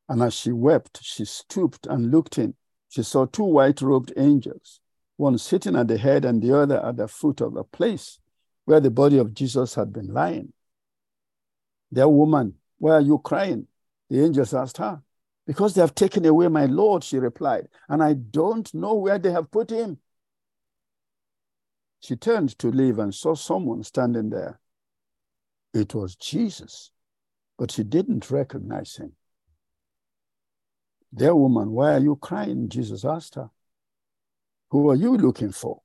[0.09, 2.55] And as she wept, she stooped and looked in.
[2.89, 4.81] She saw two white robed angels,
[5.17, 8.19] one sitting at the head and the other at the foot of the place
[8.65, 10.53] where the body of Jesus had been lying.
[11.93, 13.67] Dear woman, why are you crying?
[14.09, 15.03] The angels asked her.
[15.51, 19.33] Because they have taken away my Lord, she replied, and I don't know where they
[19.33, 19.99] have put him.
[21.99, 24.61] She turned to leave and saw someone standing there.
[25.75, 26.93] It was Jesus,
[27.59, 29.15] but she didn't recognize him.
[31.13, 32.69] Dear woman, why are you crying?
[32.69, 33.51] Jesus asked her.
[34.71, 35.83] Who are you looking for?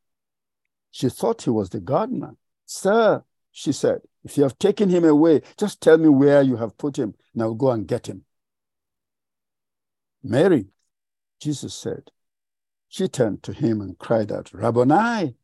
[0.92, 2.36] She thought he was the gardener.
[2.68, 6.78] Sir, she said, if you have taken him away, just tell me where you have
[6.78, 8.26] put him, and I'll go and get him.
[10.26, 10.66] Mary,
[11.40, 12.10] Jesus said.
[12.90, 15.36] She turned to him and cried out, Rabboni,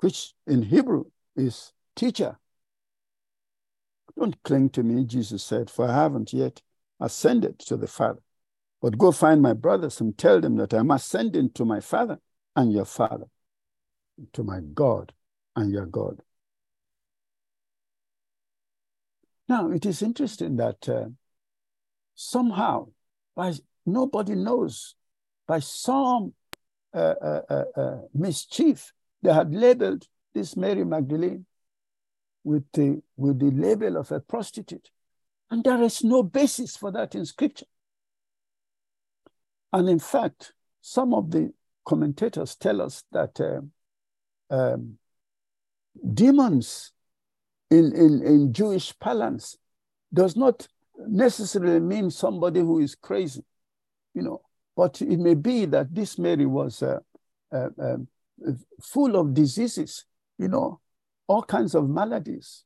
[0.00, 2.38] which in Hebrew is teacher.
[4.18, 6.60] Don't cling to me, Jesus said, for I haven't yet
[7.00, 8.20] ascended to the Father.
[8.82, 12.18] But go find my brothers and tell them that I'm ascending to my Father
[12.54, 13.26] and your Father,
[14.34, 15.12] to my God
[15.54, 16.20] and your God.
[19.48, 21.06] Now, it is interesting that uh,
[22.14, 22.88] somehow,
[23.34, 23.54] by
[23.86, 24.94] nobody knows,
[25.46, 26.34] by some
[26.94, 31.46] uh, uh, uh, uh mischief, they had labeled this Mary Magdalene
[32.44, 34.90] with the, with the label of a prostitute.
[35.50, 37.66] And there is no basis for that in scripture.
[39.72, 41.52] And in fact, some of the
[41.84, 43.72] commentators tell us that um,
[44.50, 44.98] um,
[46.14, 46.92] demons
[47.70, 49.56] in, in, in Jewish parlance
[50.12, 50.68] does not
[50.98, 53.44] necessarily mean somebody who is crazy,
[54.16, 54.40] you know,
[54.74, 57.00] but it may be that this Mary was uh,
[57.52, 58.08] uh, um,
[58.82, 60.06] full of diseases,
[60.38, 60.80] you know,
[61.28, 62.64] all kinds of maladies.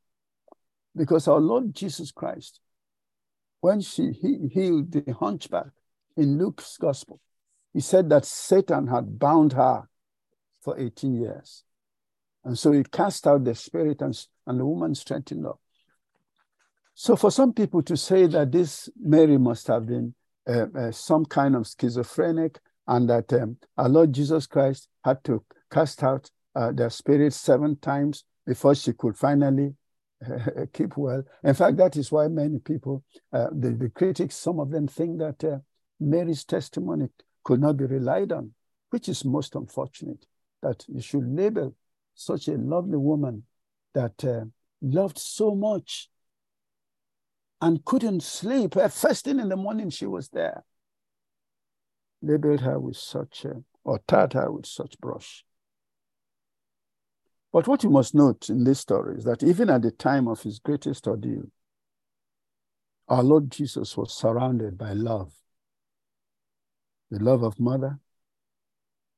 [0.97, 2.61] Because our Lord Jesus Christ,
[3.61, 5.67] when she he, healed the hunchback
[6.17, 7.21] in Luke's gospel,
[7.75, 9.89] he said that Satan had bound her
[10.63, 11.65] for 18 years.
[12.45, 15.61] And so he cast out the spirit and, and the woman straightened up.
[16.95, 20.15] So for some people to say that this Mary must have been
[20.93, 26.31] some kind of schizophrenic and that um, our Lord Jesus Christ had to cast out
[26.55, 29.75] uh, the spirit seven times before she could finally
[30.27, 31.23] uh, keep well.
[31.45, 35.19] In fact, that is why many people, uh, the, the, critics, some of them think
[35.19, 35.59] that uh,
[36.01, 37.09] Mary's testimony
[37.45, 38.53] could not be relied on,
[38.91, 40.27] which is most unfortunate,
[40.63, 41.75] that you should label
[42.15, 43.45] such a lovely woman
[43.95, 44.45] that uh,
[44.83, 46.09] loved so much
[47.61, 48.75] and couldn't sleep.
[48.91, 50.65] First thing in the morning, she was there.
[52.23, 55.45] Labeled her with such, a, or tarred her with such brush.
[57.53, 60.43] But what you must note in this story is that even at the time of
[60.43, 61.45] his greatest ordeal,
[63.09, 65.33] our Lord Jesus was surrounded by love
[67.11, 67.99] the love of mother,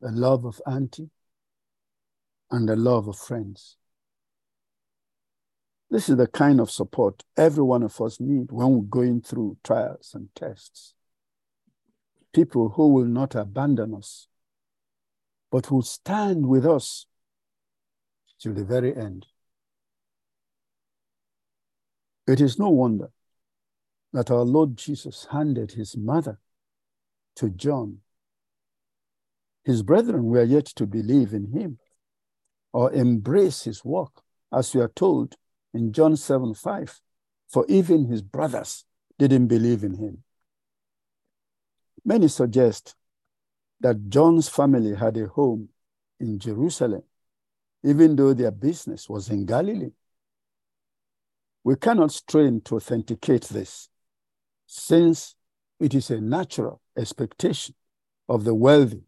[0.01, 1.11] the love of auntie,
[2.51, 3.77] and the love of friends.
[5.93, 9.59] This is the kind of support every one of us need when we're going through
[9.63, 10.95] trials and tests.
[12.33, 14.27] People who will not abandon us,
[15.51, 17.05] but will stand with us
[18.41, 19.27] till the very end.
[22.27, 23.11] It is no wonder
[24.15, 26.41] that our Lord Jesus handed his mother
[27.37, 27.99] to John.
[29.63, 31.81] His brethren were yet to believe in him
[32.73, 35.37] or embrace his work, as we are told
[35.75, 37.01] in John 7 5.
[37.49, 38.85] For even his brothers
[39.19, 40.23] didn't believe in him.
[42.05, 42.95] Many suggest
[43.81, 45.69] that John's family had a home
[46.19, 47.03] in Jerusalem,
[47.85, 49.93] even though their business was in Galilee.
[51.65, 53.89] We cannot strain to authenticate this,
[54.67, 55.35] since
[55.79, 57.75] it is a natural expectation
[58.29, 59.03] of the wealthy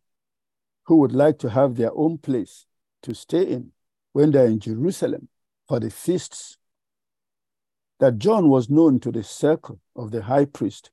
[0.85, 2.67] who would like to have their own place
[3.03, 3.73] to stay in
[4.13, 5.29] when they're in Jerusalem
[5.69, 6.57] for the feasts.
[8.01, 10.91] That John was known to the circle of the high priest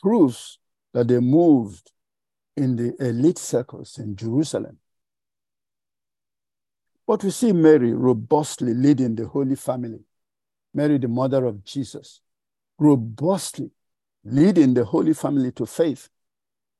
[0.00, 0.58] proves
[0.92, 1.92] that they moved
[2.56, 4.78] in the elite circles in Jerusalem.
[7.06, 10.00] But we see Mary robustly leading the Holy Family,
[10.74, 12.20] Mary, the mother of Jesus,
[12.78, 13.70] robustly
[14.24, 16.08] leading the Holy Family to faith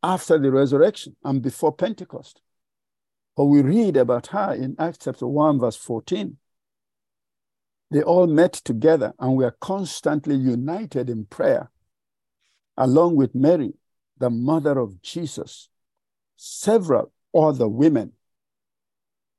[0.03, 2.41] after the resurrection and before Pentecost.
[3.37, 6.37] For we read about her in Acts chapter 1, verse 14.
[7.91, 11.71] They all met together and were constantly united in prayer,
[12.77, 13.75] along with Mary,
[14.19, 15.69] the mother of Jesus,
[16.37, 18.13] several other women,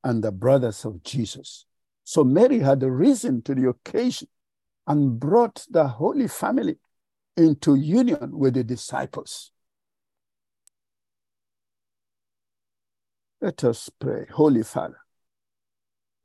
[0.04, 1.66] and the brothers of Jesus.
[2.04, 4.28] So Mary had risen to the occasion
[4.88, 6.78] and brought the Holy Family
[7.38, 9.52] into union with the disciples.
[13.40, 14.28] Let us pray.
[14.32, 15.00] Holy Father,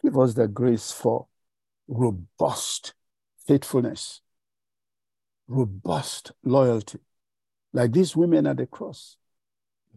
[0.03, 1.29] give us the grace for
[1.89, 2.95] robust
[3.47, 4.21] faithfulness,
[5.49, 6.99] robust loyalty,
[7.73, 9.17] like these women at the cross,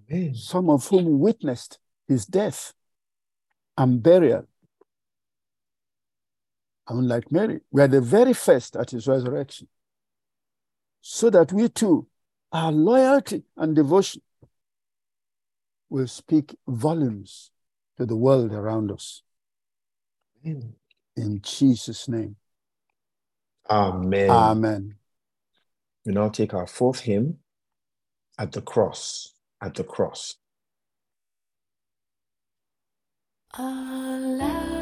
[0.09, 0.35] Amen.
[0.35, 2.73] some of whom witnessed his death
[3.77, 4.47] and burial.
[6.87, 9.67] Unlike Mary, we are the very first at his resurrection.
[11.01, 12.07] So that we too,
[12.51, 14.21] our loyalty and devotion
[15.89, 17.51] will speak volumes
[17.97, 19.21] to the world around us.
[20.45, 20.73] Amen.
[21.15, 22.35] In Jesus' name.
[23.69, 24.29] Amen.
[24.29, 24.95] Amen.
[26.05, 27.39] We now take our fourth hymn
[28.37, 29.33] at the cross.
[29.61, 30.35] At the cross.
[33.57, 34.78] Alas,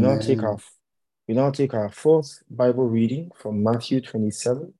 [0.00, 0.56] We now take our
[1.28, 4.72] we now take our fourth Bible reading from Matthew 27,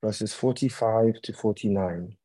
[0.00, 2.16] verses 45 to 49.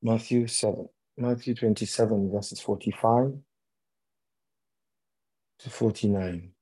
[0.00, 3.32] Matthew 7, Matthew 27, verses 45
[5.58, 6.52] to 49.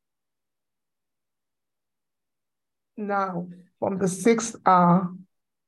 [2.96, 3.46] Now,
[3.78, 5.12] from the sixth hour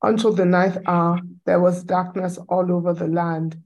[0.03, 3.61] until the ninth hour, there was darkness all over the land.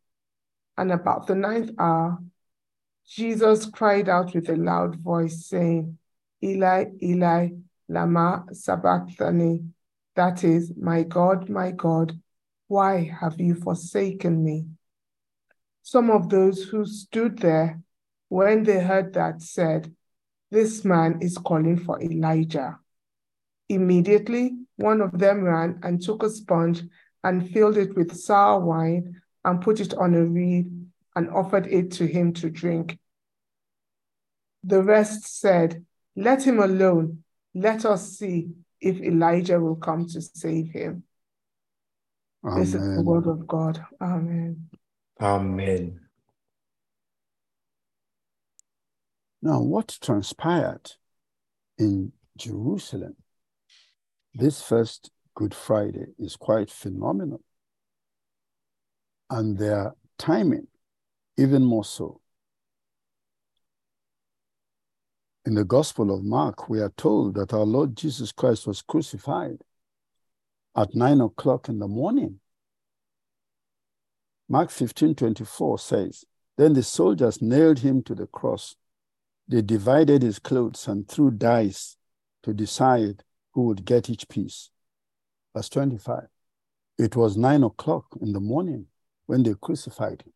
[0.76, 2.18] And about the ninth hour,
[3.07, 5.99] Jesus cried out with a loud voice, saying,
[6.43, 7.51] Eli, Eli,
[7.89, 9.64] Lama Sabachthani.
[10.14, 12.18] That is, My God, my God,
[12.68, 14.66] why have you forsaken me?
[15.83, 17.80] Some of those who stood there,
[18.28, 19.95] when they heard that, said,
[20.51, 22.78] This man is calling for Elijah.
[23.68, 26.82] Immediately, one of them ran and took a sponge
[27.24, 30.70] and filled it with sour wine and put it on a reed
[31.14, 32.98] and offered it to him to drink.
[34.64, 35.84] The rest said,
[36.16, 37.24] Let him alone.
[37.54, 38.50] Let us see
[38.80, 41.04] if Elijah will come to save him.
[42.56, 43.84] This is the word of God.
[44.00, 44.68] Amen.
[45.20, 46.00] Amen.
[49.40, 50.92] Now, what transpired
[51.78, 53.16] in Jerusalem
[54.35, 57.41] this first Good Friday is quite phenomenal.
[59.30, 60.66] And their timing,
[61.39, 62.20] even more so.
[65.45, 69.59] In the Gospel of Mark, we are told that our Lord Jesus Christ was crucified
[70.76, 72.41] at nine o'clock in the morning.
[74.49, 76.24] Mark 15 24 says,
[76.59, 78.76] Then the soldiers nailed him to the cross.
[79.49, 81.97] They divided his clothes and threw dice
[82.43, 84.70] to decide who would get each piece.
[85.55, 86.24] Verse 25.
[86.98, 88.86] It was nine o'clock in the morning
[89.26, 90.32] when they crucified him.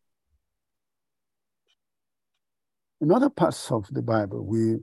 [2.99, 4.77] In other parts of the Bible, we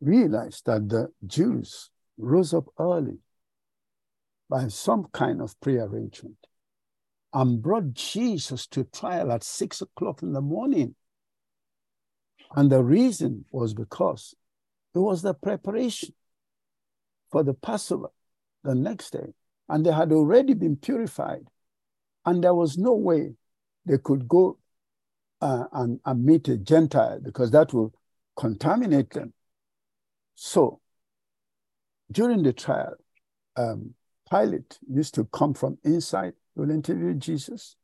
[0.00, 3.18] realize that the Jews rose up early
[4.50, 6.36] by some kind of prearrangement
[7.32, 10.94] and brought Jesus to trial at six o'clock in the morning.
[12.54, 14.34] And the reason was because
[14.94, 16.14] it was the preparation
[17.30, 18.08] for the Passover
[18.64, 19.34] the next day,
[19.68, 21.46] and they had already been purified,
[22.24, 23.34] and there was no way
[23.86, 24.58] they could go
[25.40, 27.94] uh, and, and meet a Gentile because that will
[28.36, 29.32] contaminate them.
[30.34, 30.80] So
[32.10, 32.94] during the trial,
[33.56, 33.94] um,
[34.30, 37.76] Pilate used to come from inside, he will interview Jesus,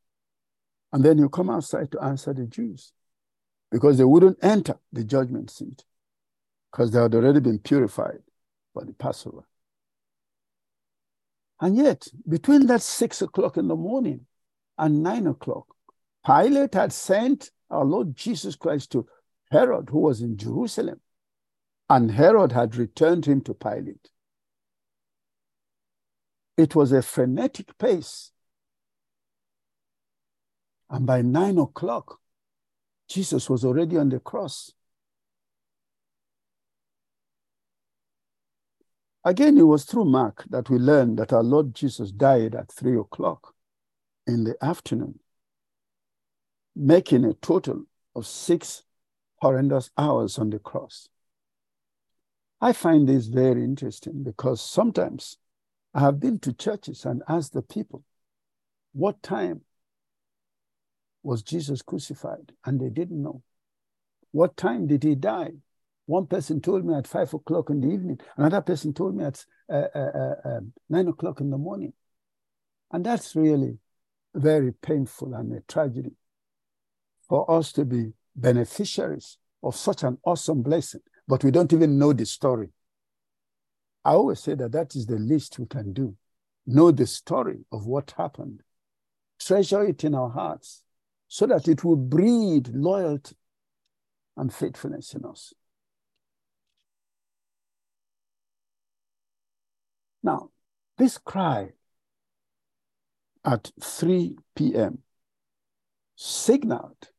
[0.93, 2.93] and then he'll come outside to answer the Jews
[3.71, 5.83] because they wouldn't enter the judgment seat
[6.71, 8.19] because they had already been purified
[8.75, 9.47] for the Passover.
[11.61, 14.25] And yet, between that six o'clock in the morning
[14.77, 15.67] and nine o'clock,
[16.25, 19.07] Pilate had sent our Lord Jesus Christ to
[19.49, 20.99] Herod, who was in Jerusalem,
[21.89, 24.09] and Herod had returned him to Pilate.
[26.57, 28.31] It was a frenetic pace.
[30.89, 32.19] And by nine o'clock,
[33.07, 34.73] Jesus was already on the cross.
[39.25, 42.95] Again, it was through Mark that we learned that our Lord Jesus died at three
[42.95, 43.55] o'clock
[44.27, 45.19] in the afternoon,
[46.75, 48.83] making a total of six
[49.41, 51.09] horrendous hours on the cross.
[52.61, 55.37] I find this very interesting because sometimes
[55.95, 58.03] I have been to churches and asked the people,
[58.93, 59.61] what time
[61.23, 62.51] was Jesus crucified?
[62.63, 63.41] And they didn't know.
[64.31, 65.53] What time did he die?
[66.05, 68.19] One person told me at five o'clock in the evening.
[68.37, 71.93] Another person told me at uh, uh, uh, um, nine o'clock in the morning.
[72.91, 73.79] And that's really
[74.33, 76.11] very painful and a tragedy
[77.27, 82.13] for us to be beneficiaries of such an awesome blessing, but we don't even know
[82.13, 82.69] the story.
[84.03, 86.15] I always say that that is the least we can do.
[86.67, 88.61] Know the story of what happened,
[89.39, 90.83] treasure it in our hearts
[91.27, 93.35] so that it will breed loyalty
[94.37, 95.53] and faithfulness in us.
[100.25, 100.49] Now,
[100.97, 101.69] this cry
[103.45, 105.03] at 3 p.m.
[106.15, 107.09] signaled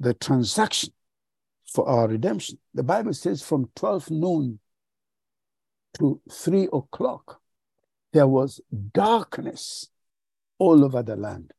[0.00, 0.92] the transaction
[1.72, 2.58] for our redemption.
[2.74, 4.58] The Bible says from 12 noon
[5.98, 7.40] to 3 o'clock,
[8.12, 8.60] there was
[8.92, 9.88] darkness
[10.58, 11.52] all over the land.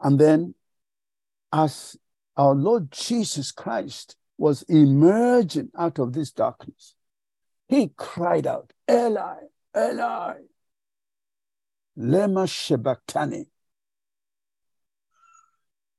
[0.00, 0.56] And then,
[1.52, 1.96] as
[2.36, 6.96] our Lord Jesus Christ was emerging out of this darkness,
[7.68, 9.40] he cried out, Eli,
[9.76, 10.34] Eli,
[11.98, 13.46] Lema Shebaktani.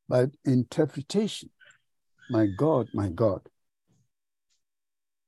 [0.07, 1.49] By interpretation,
[2.29, 3.41] my God, my God,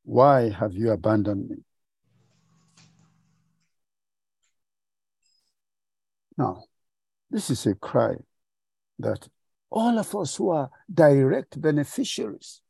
[0.03, 1.57] why have you abandoned me?
[6.37, 6.65] Now,
[7.31, 8.15] this is a cry
[8.99, 9.27] that
[9.69, 12.61] all of us who are direct beneficiaries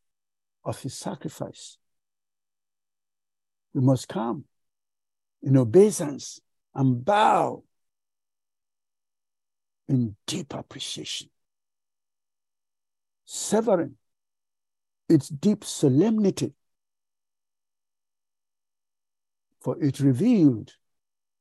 [0.64, 1.78] of his sacrifice,
[3.76, 4.46] we must come
[5.44, 6.40] in obeisance
[6.74, 7.62] and bow
[9.88, 11.30] in deep appreciation,
[13.26, 13.96] severing
[15.10, 16.54] its deep solemnity,
[19.60, 20.72] for it revealed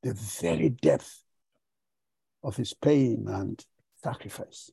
[0.02, 1.22] the very depth
[2.42, 3.64] of his pain and
[4.02, 4.70] sacrifice.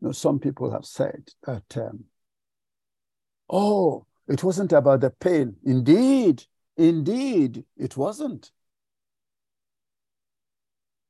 [0.00, 2.04] You know, some people have said that, um,
[3.50, 5.56] oh, it wasn't about the pain.
[5.64, 6.44] Indeed,
[6.76, 8.52] indeed, it wasn't.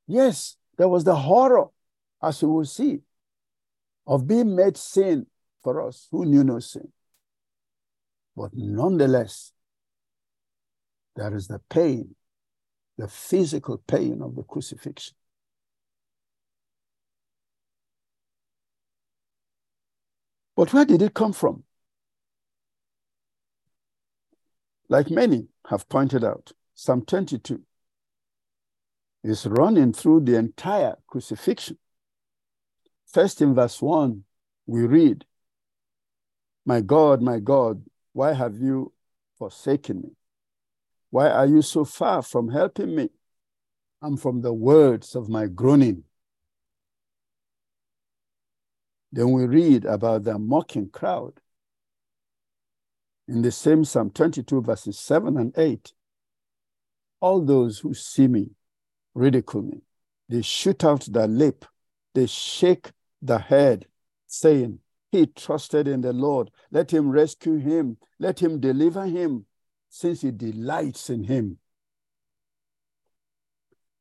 [0.07, 1.67] Yes, there was the horror,
[2.23, 3.01] as we will see,
[4.07, 5.27] of being made sin
[5.63, 6.91] for us who knew no sin.
[8.35, 9.53] But nonetheless,
[11.15, 12.15] there is the pain,
[12.97, 15.15] the physical pain of the crucifixion.
[20.57, 21.65] But where did it come from?
[24.91, 27.63] Like many have pointed out, Psalm 22
[29.23, 31.79] is running through the entire crucifixion.
[33.07, 34.25] First, in verse 1,
[34.67, 35.25] we read,
[36.67, 37.85] My God, my God,
[38.15, 38.93] why have you
[39.39, 40.11] forsaken me?
[41.11, 43.11] Why are you so far from helping me
[44.03, 46.03] and from the words of my groaning?
[49.13, 51.35] Then we read about the mocking crowd
[53.29, 55.93] in the same Psalm 22, verses 7 and 8.
[57.21, 58.51] All those who see me
[59.15, 59.83] ridicule me.
[60.29, 61.65] They shoot out their lip.
[62.15, 62.91] They shake
[63.21, 63.87] the head,
[64.27, 66.51] saying, He trusted in the Lord.
[66.71, 67.99] Let him rescue him.
[68.19, 69.47] Let him deliver him,
[69.89, 71.59] since he delights in him.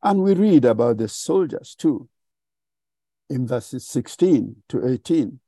[0.01, 2.07] And we read about the soldiers too
[3.29, 5.39] in verses 16 to 18.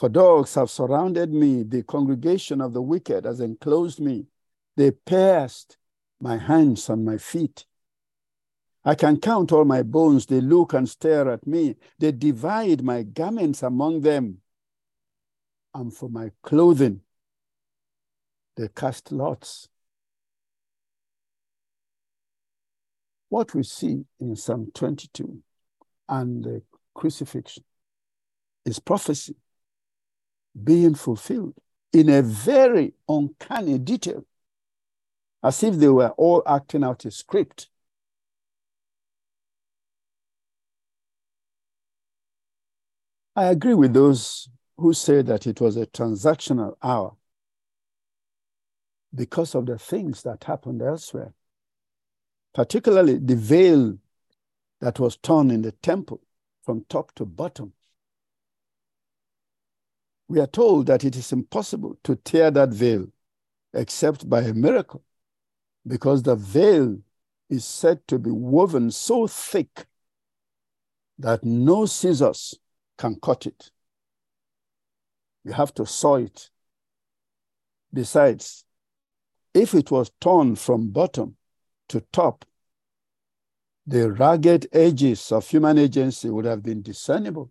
[0.00, 4.28] For dogs have surrounded me, the congregation of the wicked has enclosed me.
[4.74, 5.76] They pierced
[6.18, 7.66] my hands and my feet.
[8.82, 10.24] I can count all my bones.
[10.24, 11.76] They look and stare at me.
[11.98, 14.38] They divide my garments among them.
[15.74, 17.02] And for my clothing,
[18.56, 19.68] they cast lots.
[23.28, 25.42] What we see in Psalm 22
[26.08, 26.62] and the
[26.94, 27.64] crucifixion
[28.64, 29.36] is prophecy
[30.62, 31.54] being fulfilled
[31.92, 34.24] in a very uncanny detail,
[35.42, 37.68] as if they were all acting out a script.
[43.34, 47.16] I agree with those who say that it was a transactional hour
[49.14, 51.32] because of the things that happened elsewhere,
[52.54, 53.98] particularly the veil
[54.80, 56.20] that was torn in the temple
[56.62, 57.72] from top to bottom.
[60.30, 63.08] We are told that it is impossible to tear that veil
[63.74, 65.02] except by a miracle,
[65.84, 66.98] because the veil
[67.48, 69.86] is said to be woven so thick
[71.18, 72.54] that no scissors
[72.96, 73.72] can cut it.
[75.42, 76.48] You have to saw it.
[77.92, 78.64] Besides,
[79.52, 81.34] if it was torn from bottom
[81.88, 82.44] to top,
[83.84, 87.50] the ragged edges of human agency would have been discernible.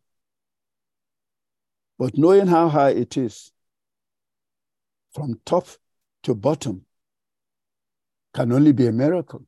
[1.99, 3.51] But knowing how high it is,
[5.13, 5.67] from top
[6.23, 6.85] to bottom,
[8.33, 9.45] can only be a miracle.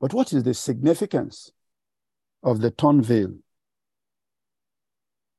[0.00, 1.52] But what is the significance
[2.42, 3.34] of the torn veil?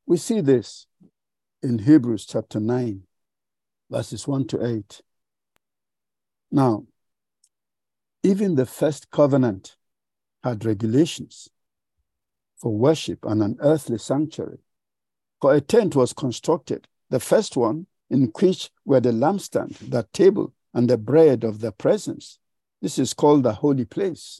[0.05, 0.85] We see this
[1.63, 3.01] in Hebrews chapter 9,
[3.89, 5.01] verses 1 to 8.
[6.51, 6.85] Now,
[8.21, 9.77] even the first covenant
[10.43, 11.49] had regulations
[12.63, 14.59] for worship and an earthly sanctuary.
[15.41, 20.53] For a tent was constructed, the first one in which were the lampstand, the table,
[20.73, 22.39] and the bread of the presence.
[22.81, 24.39] This is called the holy place.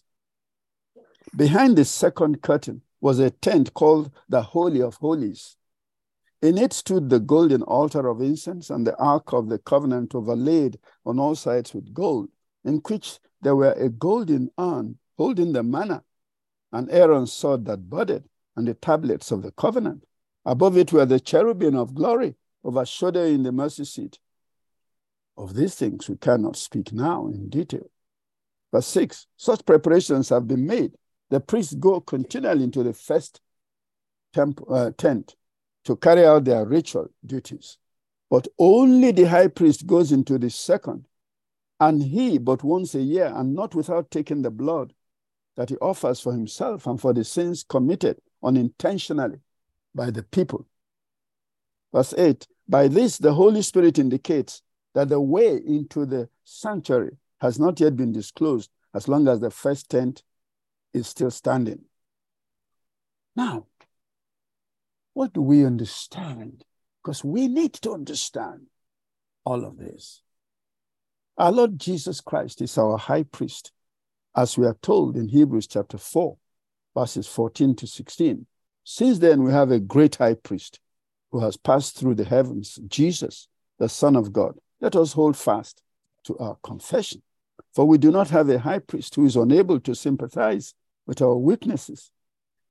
[1.35, 5.57] Behind the second curtain was a tent called the Holy of Holies.
[6.41, 10.79] In it stood the golden altar of incense and the ark of the covenant overlaid
[11.05, 12.29] on all sides with gold,
[12.63, 16.03] in which there were a golden urn holding the manna,
[16.73, 20.03] and Aaron's sword that budded, and the tablets of the covenant.
[20.43, 24.19] Above it were the cherubim of glory overshadowing the mercy seat.
[25.37, 27.89] Of these things we cannot speak now in detail.
[28.71, 30.93] Verse 6 Such preparations have been made.
[31.29, 33.39] The priests go continually into the first
[34.33, 35.35] temp- uh, tent
[35.85, 37.77] to carry out their ritual duties.
[38.29, 41.05] But only the high priest goes into the second,
[41.79, 44.93] and he but once a year, and not without taking the blood
[45.55, 49.39] that he offers for himself and for the sins committed unintentionally
[49.93, 50.65] by the people.
[51.93, 54.61] Verse 8 By this, the Holy Spirit indicates
[54.95, 59.51] that the way into the sanctuary has not yet been disclosed as long as the
[59.51, 60.23] first tent
[60.93, 61.83] is still standing.
[63.35, 63.65] Now,
[65.13, 66.63] what do we understand?
[67.03, 68.67] Because we need to understand
[69.45, 70.21] all of this.
[71.37, 73.71] Our Lord Jesus Christ is our high priest,
[74.35, 76.37] as we are told in Hebrews chapter 4,
[76.95, 78.45] verses 14 to 16.
[78.83, 80.79] Since then, we have a great high priest
[81.31, 83.47] who has passed through the heavens, Jesus,
[83.79, 84.55] the Son of God.
[84.81, 85.81] Let us hold fast
[86.25, 87.21] to our confession.
[87.73, 90.73] For we do not have a high priest who is unable to sympathize
[91.05, 92.11] with our weaknesses,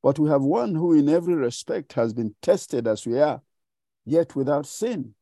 [0.03, 3.43] but we have one who, in every respect, has been tested as we are,
[4.05, 5.15] yet without sin.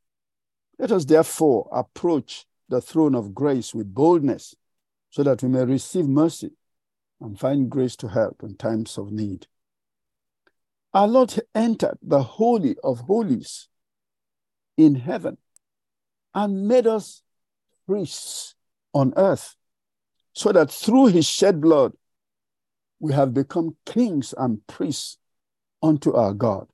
[0.79, 4.55] Let us therefore approach the throne of grace with boldness,
[5.11, 6.51] so that we may receive mercy
[7.21, 9.47] and find grace to help in times of need.
[10.95, 13.69] Our Lord entered the Holy of Holies
[14.77, 15.37] in heaven
[16.35, 17.23] and made us
[17.87, 18.55] priests
[18.95, 19.55] on earth,
[20.33, 21.93] so that through his shed blood
[22.99, 25.19] we have become kings and priests
[25.83, 26.69] unto our God.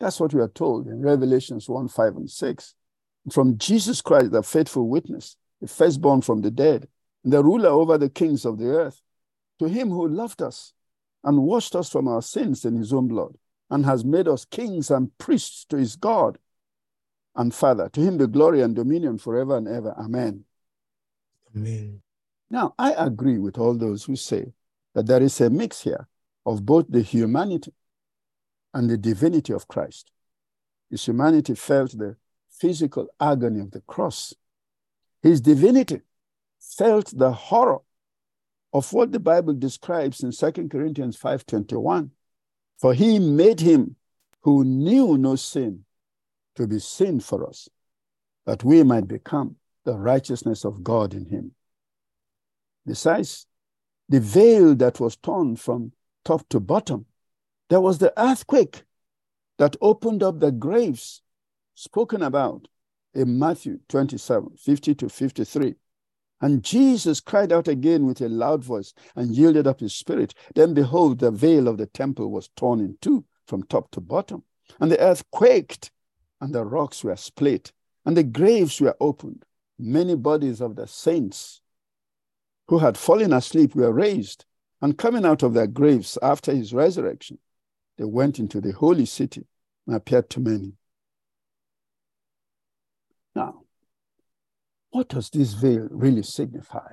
[0.00, 2.74] That's what we are told in Revelations 1 5 and 6.
[3.30, 6.88] From Jesus Christ, the faithful witness, the firstborn from the dead,
[7.24, 9.00] the ruler over the kings of the earth,
[9.58, 10.72] to him who loved us
[11.24, 13.36] and washed us from our sins in his own blood,
[13.70, 16.38] and has made us kings and priests to his God
[17.36, 17.88] and Father.
[17.90, 19.94] To him the glory and dominion forever and ever.
[19.98, 20.44] Amen.
[21.54, 22.02] Amen.
[22.50, 24.52] Now, I agree with all those who say
[24.94, 26.08] that there is a mix here
[26.44, 27.72] of both the humanity
[28.74, 30.10] and the divinity of Christ.
[30.90, 32.16] His humanity felt the
[32.50, 34.34] physical agony of the cross.
[35.22, 36.00] His divinity
[36.76, 37.80] felt the horror
[38.72, 42.10] of what the Bible describes in 2 Corinthians 5:21.
[42.78, 43.96] For he made him
[44.40, 45.84] who knew no sin
[46.56, 47.68] to be sin for us,
[48.44, 51.54] that we might become the righteousness of God in him.
[52.84, 53.46] Besides,
[54.08, 55.92] the veil that was torn from
[56.24, 57.06] top to bottom,
[57.68, 58.84] there was the earthquake
[59.58, 61.22] that opened up the graves
[61.74, 62.68] spoken about
[63.14, 65.76] in Matthew 27 50 to 53.
[66.42, 70.34] And Jesus cried out again with a loud voice and yielded up his spirit.
[70.56, 74.42] Then behold, the veil of the temple was torn in two from top to bottom,
[74.80, 75.92] and the earth quaked,
[76.40, 77.72] and the rocks were split,
[78.04, 79.44] and the graves were opened.
[79.78, 81.60] Many bodies of the saints
[82.66, 84.44] who had fallen asleep were raised,
[84.80, 87.38] and coming out of their graves after his resurrection,
[87.98, 89.46] they went into the holy city
[89.86, 90.72] and appeared to many.
[93.36, 93.61] Now,
[94.92, 96.92] what does this veil really signify?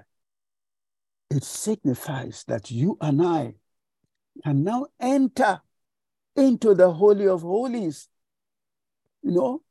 [1.29, 3.55] It signifies that you and I
[4.43, 5.61] can now enter
[6.35, 8.07] into the Holy of Holies.
[9.21, 9.61] You know,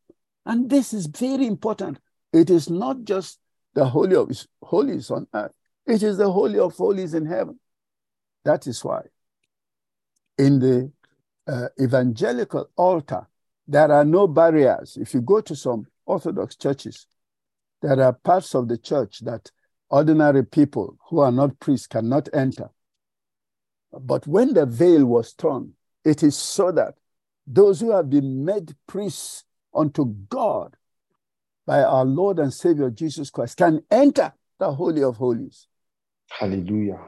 [0.44, 1.98] and this is very important.
[2.32, 3.40] It is not just
[3.74, 4.30] the Holy of
[4.62, 5.52] Holies on earth,
[5.86, 7.58] it is the Holy of Holies in heaven.
[8.44, 9.02] That is why
[10.36, 10.92] in the
[11.46, 13.26] uh, evangelical altar,
[13.66, 14.98] there are no barriers.
[15.00, 17.06] If you go to some Orthodox churches,
[17.82, 19.50] there are parts of the church that
[19.90, 22.70] ordinary people who are not priests cannot enter.
[23.92, 25.72] But when the veil was torn,
[26.04, 26.94] it is so that
[27.46, 30.76] those who have been made priests unto God
[31.66, 35.66] by our Lord and Savior Jesus Christ can enter the Holy of Holies
[36.30, 37.00] Hallelujah.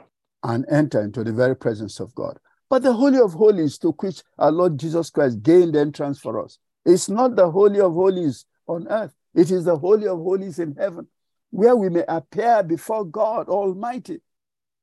[0.42, 2.38] and enter into the very presence of God.
[2.68, 6.58] But the Holy of Holies to which our Lord Jesus Christ gained entrance for us
[6.84, 10.74] is not the Holy of Holies on earth, it is the Holy of Holies in
[10.76, 11.06] heaven,
[11.50, 14.20] where we may appear before God Almighty,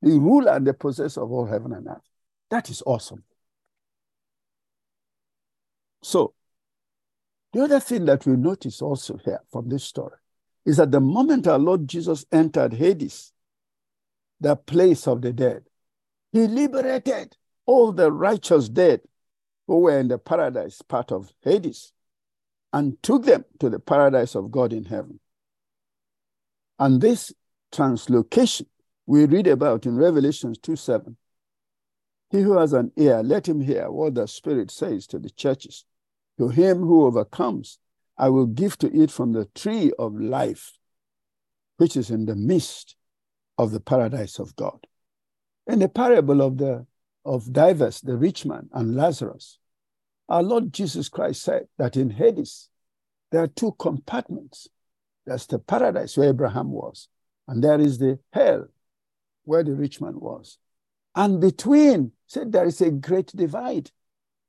[0.02, 2.02] the ruler and the possessor of all heaven and earth.
[2.50, 3.24] That is awesome.
[6.02, 6.34] So,
[7.52, 10.16] the other thing that we notice also here from this story
[10.64, 13.32] is that the moment our Lord Jesus entered Hades,
[14.40, 15.64] the place of the dead,
[16.32, 17.36] he liberated
[17.66, 19.00] all the righteous dead
[19.66, 21.92] who were in the paradise part of Hades
[22.72, 25.20] and took them to the paradise of God in heaven.
[26.78, 27.32] And this
[27.72, 28.66] translocation
[29.06, 31.16] we read about in Revelations 2 7.
[32.30, 35.86] He who has an ear, let him hear what the Spirit says to the churches.
[36.36, 37.78] To him who overcomes,
[38.18, 40.76] I will give to eat from the tree of life,
[41.78, 42.96] which is in the midst
[43.56, 44.86] of the paradise of God.
[45.66, 46.86] In the parable of the
[47.24, 49.58] of Dives, the rich man, and Lazarus,
[50.28, 52.68] our Lord Jesus Christ said that in Hades
[53.30, 54.68] there are two compartments.
[55.26, 57.08] There's the paradise where Abraham was,
[57.46, 58.68] and there is the hell
[59.44, 60.58] where the rich man was.
[61.14, 63.90] And between, said there is a great divide.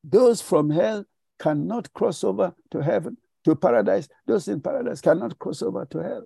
[0.04, 1.06] Those from hell
[1.40, 4.08] cannot cross over to heaven, to paradise.
[4.26, 6.26] Those in paradise cannot cross over to hell.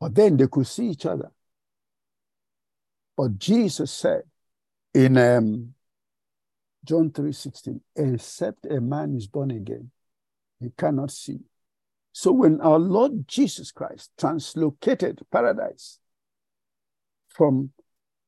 [0.00, 1.30] But then they could see each other.
[3.16, 4.22] But Jesus said
[4.94, 5.74] in um,
[6.84, 9.90] John 3:16, except a man is born again,
[10.60, 11.40] he cannot see.
[12.12, 15.98] So when our Lord Jesus Christ translocated paradise
[17.28, 17.72] from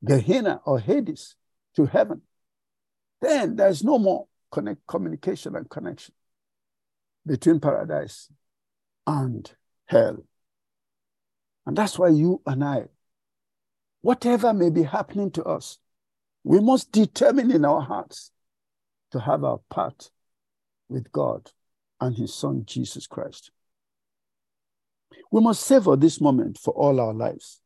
[0.04, 1.36] Gehenna or Hades
[1.76, 2.22] to heaven,
[3.20, 6.14] then there's no more connect, communication and connection
[7.26, 8.30] between paradise
[9.06, 9.50] and
[9.86, 10.24] hell.
[11.66, 12.86] And that's why you and I,
[14.02, 15.78] whatever may be happening to us,
[16.42, 18.30] we must determine in our hearts
[19.14, 20.10] to have our part
[20.88, 21.52] with God
[22.00, 23.52] and His Son, Jesus Christ.
[25.30, 27.60] We must savor this moment for all our lives,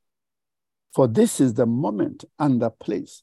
[0.94, 3.22] for this is the moment and the place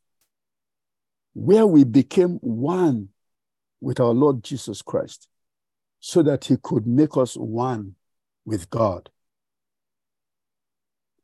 [1.34, 3.10] where we became one
[3.80, 5.28] with our Lord Jesus Christ
[6.00, 7.94] so that He could make us one
[8.44, 9.12] with God.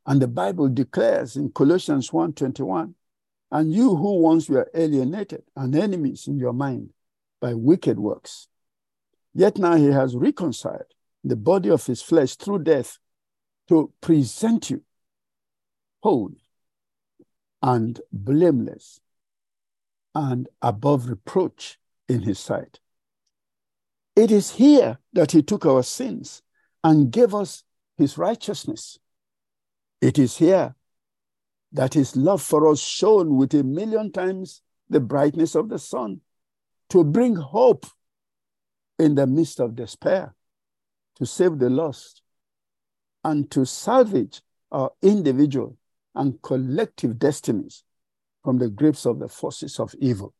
[0.06, 2.94] And the Bible declares in Colossians 1:21,
[3.52, 6.90] and you who once were alienated and enemies in your mind
[7.38, 8.48] by wicked works,
[9.34, 10.86] yet now he has reconciled
[11.22, 12.98] the body of his flesh through death
[13.68, 14.82] to present you
[16.02, 16.42] holy
[17.62, 19.00] and blameless
[20.14, 22.80] and above reproach in his sight.
[24.16, 26.42] It is here that he took our sins
[26.82, 27.64] and gave us
[27.98, 28.98] his righteousness.
[30.00, 30.74] It is here
[31.72, 36.20] that his love for us shone with a million times the brightness of the sun
[36.90, 37.86] to bring hope
[38.98, 40.34] in the midst of despair,
[41.16, 42.22] to save the lost,
[43.24, 45.76] and to salvage our individual
[46.14, 47.84] and collective destinies
[48.44, 50.34] from the grips of the forces of evil.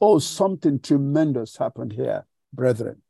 [0.00, 3.00] Oh, something tremendous happened here, brethren,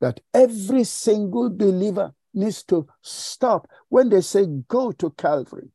[0.00, 5.68] that every single believer needs to stop when they say, Go to Calvary,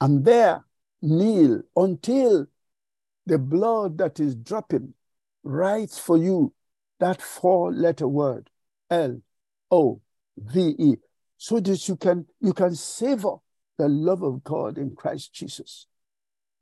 [0.00, 0.64] and there
[1.02, 2.46] kneel until
[3.26, 4.94] the blood that is dropping
[5.42, 6.52] writes for you
[6.98, 8.50] that four letter word,
[8.90, 9.20] L
[9.70, 10.00] O
[10.36, 10.96] V E,
[11.36, 13.36] so that you can, you can savor
[13.78, 15.86] the love of God in Christ Jesus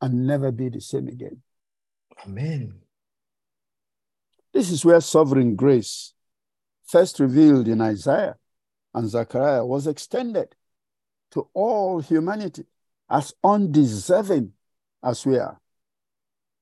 [0.00, 1.42] and never be the same again.
[2.24, 2.74] Amen.
[4.52, 6.14] This is where sovereign grace,
[6.86, 8.36] first revealed in Isaiah
[8.94, 10.54] and Zechariah, was extended
[11.32, 12.64] to all humanity
[13.10, 14.52] as undeserving
[15.02, 15.60] as we are.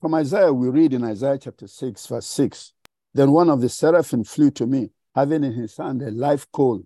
[0.00, 2.72] From Isaiah, we read in Isaiah chapter 6, verse 6
[3.14, 6.82] Then one of the seraphim flew to me, having in his hand a live coal,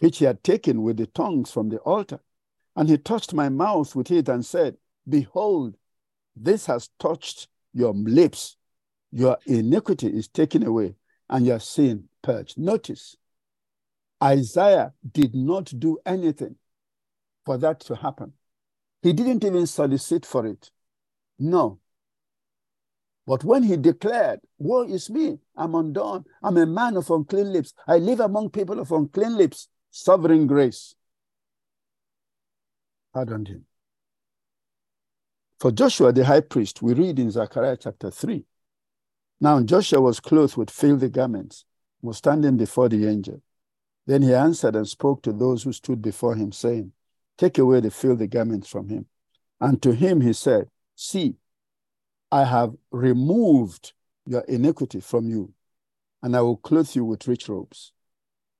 [0.00, 2.20] which he had taken with the tongues from the altar.
[2.74, 4.76] And he touched my mouth with it and said,
[5.08, 5.76] Behold,
[6.34, 8.56] this has touched your lips.
[9.12, 10.96] Your iniquity is taken away,
[11.30, 12.58] and your sin purged.
[12.58, 13.16] Notice,
[14.22, 16.56] Isaiah did not do anything
[17.44, 18.32] for that to happen.
[19.06, 20.72] He didn't even solicit for it.
[21.38, 21.78] No.
[23.24, 27.72] But when he declared, Woe is me, I'm undone, I'm a man of unclean lips,
[27.86, 30.96] I live among people of unclean lips, sovereign grace
[33.14, 33.66] pardoned him.
[35.60, 38.44] For Joshua the high priest, we read in Zechariah chapter 3.
[39.40, 41.64] Now Joshua was clothed with filthy garments,
[42.02, 43.40] was standing before the angel.
[44.04, 46.90] Then he answered and spoke to those who stood before him, saying,
[47.38, 49.06] Take away the filthy garments from him.
[49.60, 51.36] And to him he said, See,
[52.30, 53.92] I have removed
[54.26, 55.52] your iniquity from you,
[56.22, 57.92] and I will clothe you with rich robes.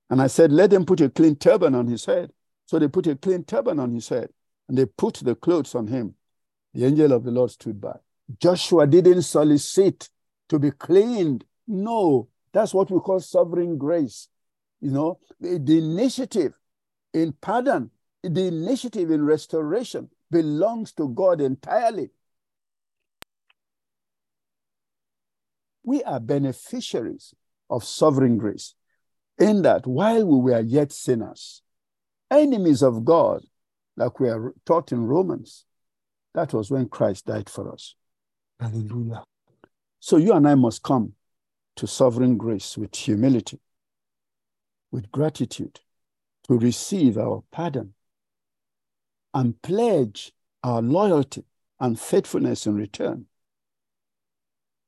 [0.09, 2.31] And I said, Let them put a clean turban on his head.
[2.66, 4.31] So they put a clean turban on his head,
[4.69, 6.15] and they put the clothes on him.
[6.74, 7.97] The angel of the Lord stood by.
[8.40, 10.09] Joshua didn't solicit
[10.48, 11.44] to be cleaned.
[11.66, 14.28] No, that's what we call sovereign grace.
[14.81, 16.59] You know, the, the initiative
[17.15, 17.90] in pardon,
[18.35, 22.11] the initiative in restoration belongs to God entirely.
[25.85, 27.35] We are beneficiaries
[27.70, 28.74] of sovereign grace
[29.39, 31.62] in that while we were yet sinners,
[32.31, 33.44] enemies of God,
[33.97, 35.65] like we are taught in Romans,
[36.35, 37.94] that was when Christ died for us.
[38.59, 39.24] Hallelujah.
[40.01, 41.12] So you and I must come
[41.77, 43.61] to sovereign grace with humility,
[44.90, 45.81] with gratitude
[46.48, 47.94] to receive our pardon
[49.37, 50.33] and pledge
[50.63, 51.45] our loyalty
[51.79, 53.27] and faithfulness in return.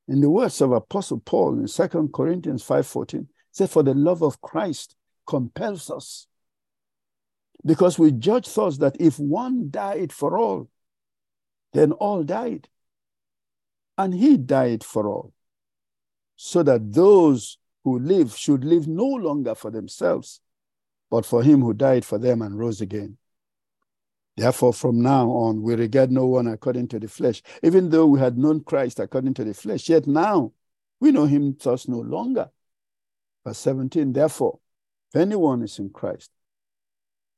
[0.08, 4.40] In the words of Apostle Paul in 2 Corinthians 5:14, said, For the love of
[4.40, 4.96] Christ
[5.26, 6.26] compels us.
[7.62, 10.70] Because we judge thus that if one died for all,
[11.74, 12.70] then all died.
[13.98, 15.34] And he died for all,
[16.36, 20.40] so that those who live should live no longer for themselves,
[21.10, 23.18] but for him who died for them and rose again.
[24.38, 27.42] Therefore, from now on, we regard no one according to the flesh.
[27.60, 30.52] Even though we had known Christ according to the flesh, yet now
[31.00, 32.48] we know him thus no longer.
[33.44, 34.60] Verse 17, therefore,
[35.12, 36.30] if anyone is in Christ,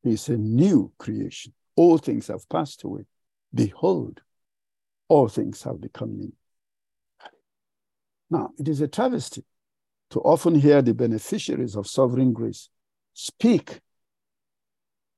[0.03, 1.55] he is a new creation.
[1.75, 3.07] All things have passed away.
[3.55, 4.21] Behold,
[5.09, 6.33] all things have become new.
[8.29, 9.45] Now, it is a travesty
[10.11, 12.69] to often hear the beneficiaries of sovereign grace
[13.15, 13.81] speak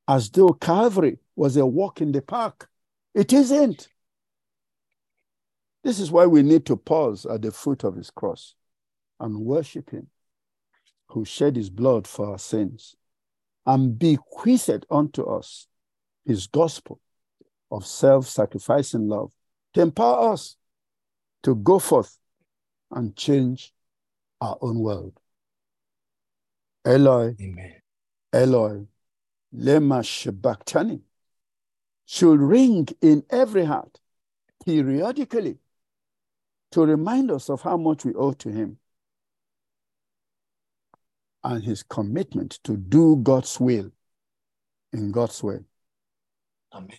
[0.07, 2.69] as though Calvary was a walk in the park.
[3.15, 3.89] It isn't.
[5.85, 8.55] This is why we need to pause at the foot of his cross
[9.19, 10.09] and worship him
[11.09, 12.95] who shed his blood for our sins
[13.67, 15.67] and bequeathed unto us
[16.25, 17.01] his gospel
[17.71, 19.33] of self sacrificing love
[19.75, 20.57] to empower us
[21.43, 22.17] to go forth
[22.91, 23.73] and change
[24.41, 25.19] our own world.
[26.85, 27.75] Eloi, Amen.
[28.33, 28.87] Eloi,
[29.55, 31.01] lema sabachthani
[32.13, 33.99] should ring in every heart
[34.67, 35.57] periodically
[36.71, 38.77] to remind us of how much we owe to him
[41.43, 43.91] and his commitment to do God's will
[44.93, 45.61] in God's way.
[46.75, 46.91] Amen.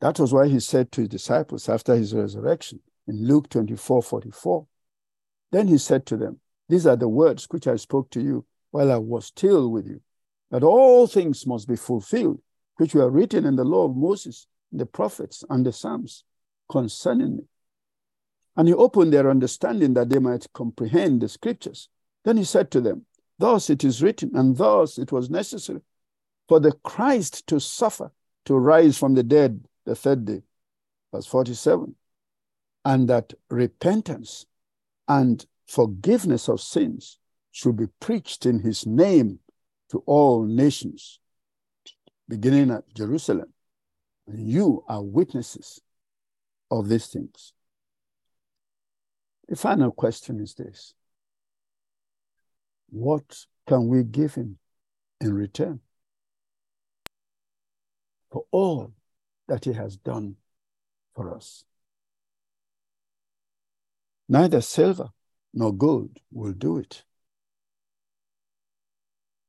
[0.00, 4.66] That was why he said to his disciples after his resurrection in Luke 24 44.
[5.52, 8.90] Then he said to them, These are the words which I spoke to you while
[8.90, 10.00] I was still with you,
[10.50, 12.40] that all things must be fulfilled,
[12.80, 16.24] which were written in the law of Moses, the prophets, and the Psalms
[16.70, 17.42] concerning me.
[18.56, 21.90] And he opened their understanding that they might comprehend the scriptures.
[22.24, 23.04] Then he said to them,
[23.38, 25.82] Thus it is written, and thus it was necessary
[26.48, 28.12] for the Christ to suffer,
[28.46, 30.42] to rise from the dead the third day.
[31.12, 31.94] Verse 47.
[32.86, 34.46] And that repentance
[35.06, 37.18] and forgiveness of sins
[37.52, 39.38] should be preached in his name
[39.90, 41.19] to all nations,
[42.30, 43.52] beginning at Jerusalem.
[44.26, 45.80] And you are witnesses
[46.70, 47.52] of these things.
[49.48, 50.94] The final question is this
[52.88, 54.58] What can we give him
[55.20, 55.80] in return
[58.30, 58.94] for all
[59.48, 60.36] that he has done
[61.14, 61.64] for us?
[64.28, 65.08] Neither silver
[65.52, 67.02] nor gold will do it.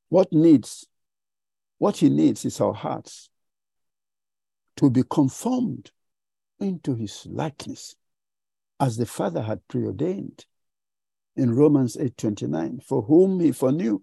[0.10, 0.88] What needs,
[1.82, 3.32] what he needs is our hearts
[4.78, 5.90] to be conformed
[6.60, 7.96] into his likeness
[8.80, 10.46] as the Father had preordained
[11.36, 14.00] in Romans 8:29, for whom he foreknew,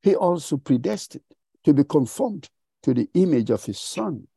[0.00, 1.24] he also predestined
[1.64, 2.48] to be conformed
[2.84, 4.28] to the image of his Son,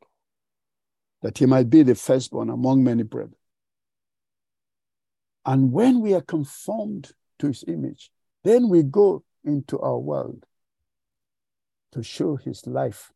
[1.20, 3.38] that he might be the firstborn among many brethren.
[5.46, 8.10] And when we are conformed to his image,
[8.42, 10.46] then we go into our world
[11.92, 13.12] to show his life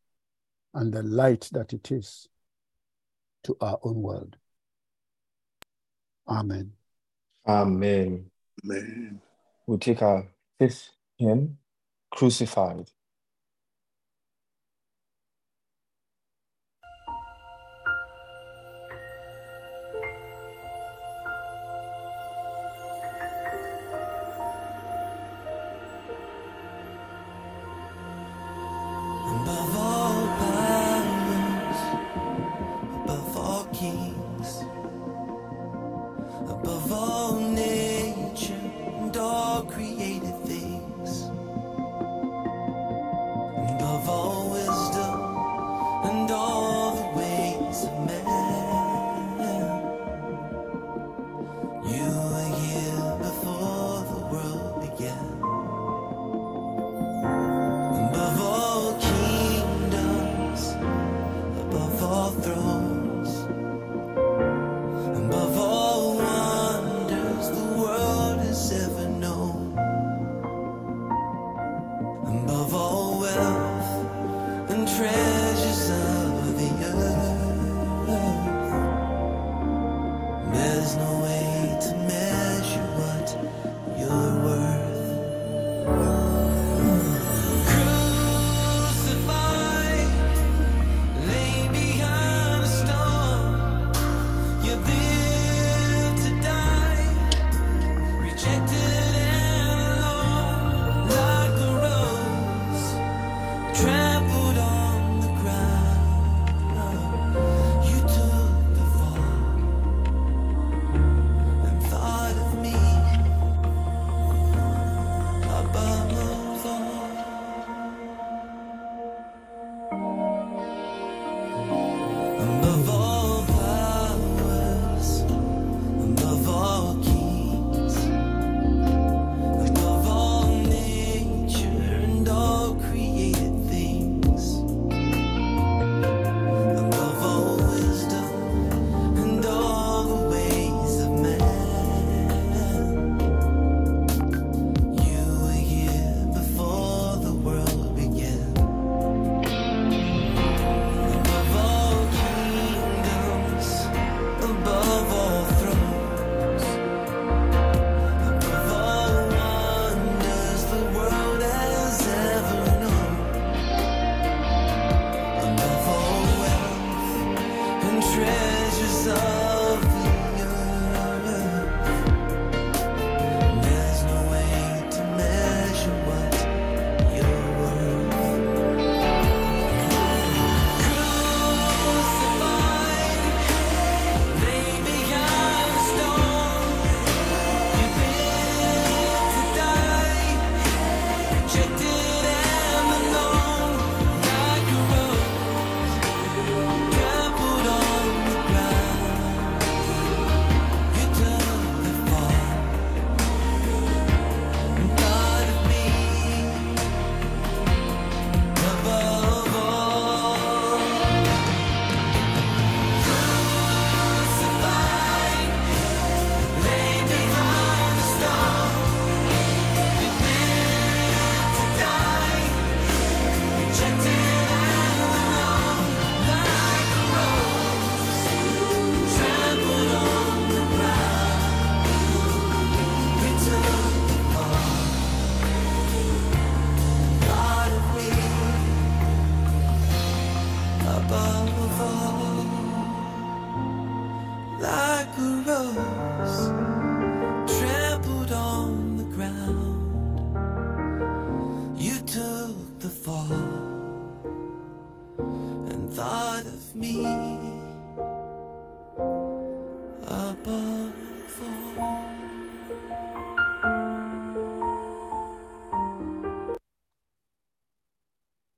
[0.75, 2.29] and the light that it is
[3.45, 4.37] to our own world.
[6.29, 6.73] Amen.
[7.47, 8.31] Amen.
[8.65, 9.21] Amen.
[9.67, 10.27] We'll take our
[10.59, 11.59] fifth hymn,
[12.11, 12.91] Crucified.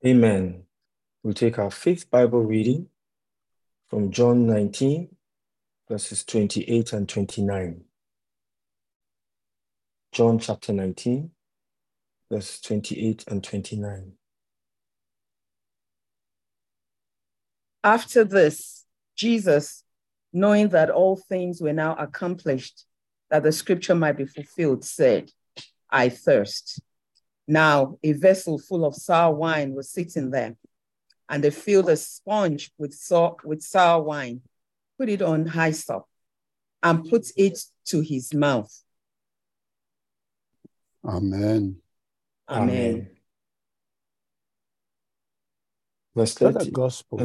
[0.09, 0.63] Amen.
[1.21, 2.87] We take our fifth Bible reading
[3.85, 5.15] from John 19,
[5.87, 7.83] verses 28 and 29.
[10.11, 11.29] John chapter 19,
[12.31, 14.13] verses 28 and 29.
[17.83, 19.83] After this, Jesus,
[20.33, 22.83] knowing that all things were now accomplished,
[23.29, 25.29] that the scripture might be fulfilled, said,
[25.87, 26.81] I thirst.
[27.49, 30.55] Now a vessel full of sour wine was sitting there,
[31.27, 34.41] and they filled a sponge with, sour, with sour wine,
[34.99, 36.05] put it on hyssop,
[36.83, 38.71] and put it to his mouth.
[41.03, 41.77] Amen.
[42.47, 43.09] Amen.
[46.15, 47.17] Verse The other gospel,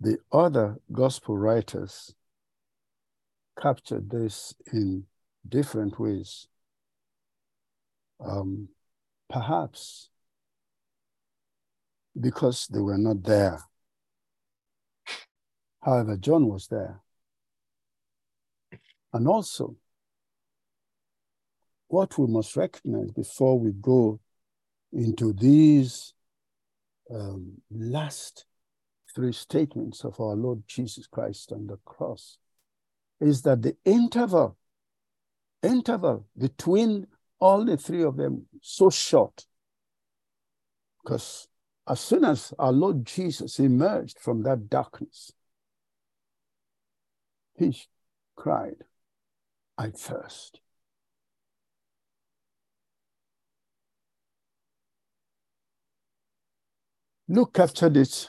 [0.00, 2.14] the other gospel writers
[3.60, 5.06] captured this in
[5.48, 6.46] different ways.
[8.20, 8.68] Um,
[9.28, 10.10] perhaps
[12.18, 13.60] because they were not there.
[15.82, 17.00] However, John was there.
[19.12, 19.76] And also,
[21.88, 24.20] what we must recognize before we go
[24.92, 26.12] into these
[27.10, 28.44] um, last
[29.14, 32.38] three statements of our Lord Jesus Christ on the cross
[33.20, 34.56] is that the interval,
[35.62, 37.06] interval between
[37.40, 39.46] all the three of them so short.
[41.02, 41.48] Because
[41.88, 45.32] as soon as our Lord Jesus emerged from that darkness,
[47.56, 47.76] he
[48.36, 48.76] cried,
[49.76, 50.60] I thirst.
[57.28, 58.28] Luke captured it,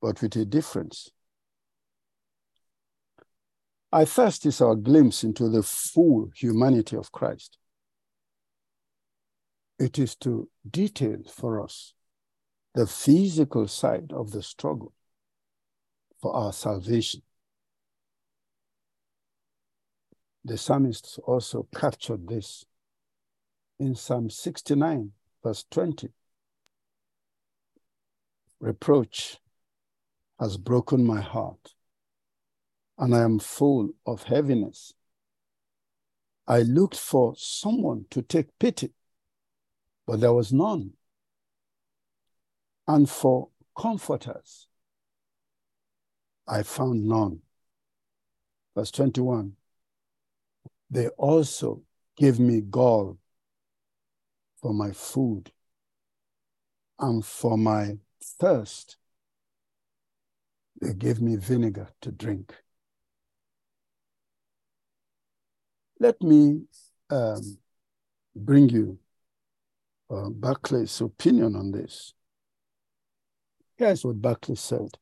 [0.00, 1.10] but with a difference.
[3.92, 7.57] I thirst is our glimpse into the full humanity of Christ.
[9.78, 11.94] It is to detail for us
[12.74, 14.92] the physical side of the struggle
[16.20, 17.22] for our salvation.
[20.44, 22.64] The psalmist also captured this
[23.78, 26.08] in Psalm 69, verse 20.
[28.60, 29.38] Reproach
[30.40, 31.74] has broken my heart,
[32.96, 34.94] and I am full of heaviness.
[36.46, 38.92] I looked for someone to take pity,
[40.08, 40.92] but there was none.
[42.86, 44.66] And for comforters,
[46.48, 47.42] I found none.
[48.74, 49.52] Verse 21
[50.90, 51.82] They also
[52.16, 53.18] gave me gall
[54.62, 55.52] for my food
[56.98, 58.96] and for my thirst.
[60.80, 62.54] They gave me vinegar to drink.
[66.00, 66.62] Let me
[67.10, 67.58] um,
[68.34, 68.98] bring you
[70.10, 72.14] uh, Barclay's opinion on this.
[73.76, 74.98] Here's what Barclay said.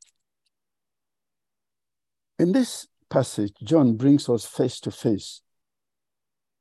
[2.37, 5.41] In this passage, John brings us face to face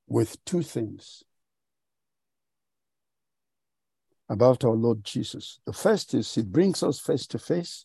[0.07, 1.23] with two things
[4.29, 5.61] about our Lord Jesus.
[5.67, 7.85] The first is he brings us face to face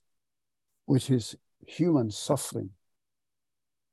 [0.88, 1.35] with his
[1.65, 2.71] human suffering.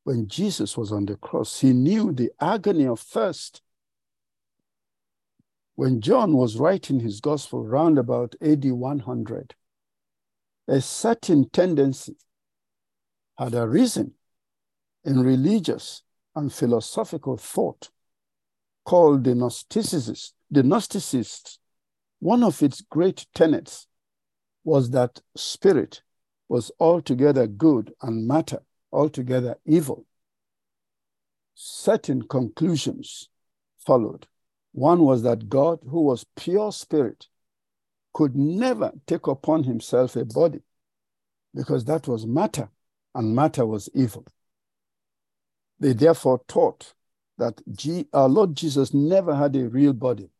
[0.04, 3.60] When Jesus was on the cross, he knew the agony of thirst.
[5.78, 9.54] When John was writing his gospel round about AD 100,
[10.66, 12.16] a certain tendency
[13.38, 14.14] had arisen
[15.04, 16.02] in religious
[16.34, 17.90] and philosophical thought
[18.84, 20.16] called the Gnosticism.
[20.50, 21.58] The Gnosticists,
[22.18, 23.86] one of its great tenets
[24.64, 26.02] was that spirit
[26.48, 30.06] was altogether good and matter altogether evil.
[31.54, 33.28] Certain conclusions
[33.78, 34.26] followed.
[34.78, 37.26] One was that God, who was pure spirit,
[38.14, 40.60] could never take upon himself a body
[41.52, 42.68] because that was matter
[43.12, 44.24] and matter was evil.
[45.80, 46.94] They therefore taught
[47.38, 50.30] that G- our Lord Jesus never had a real body.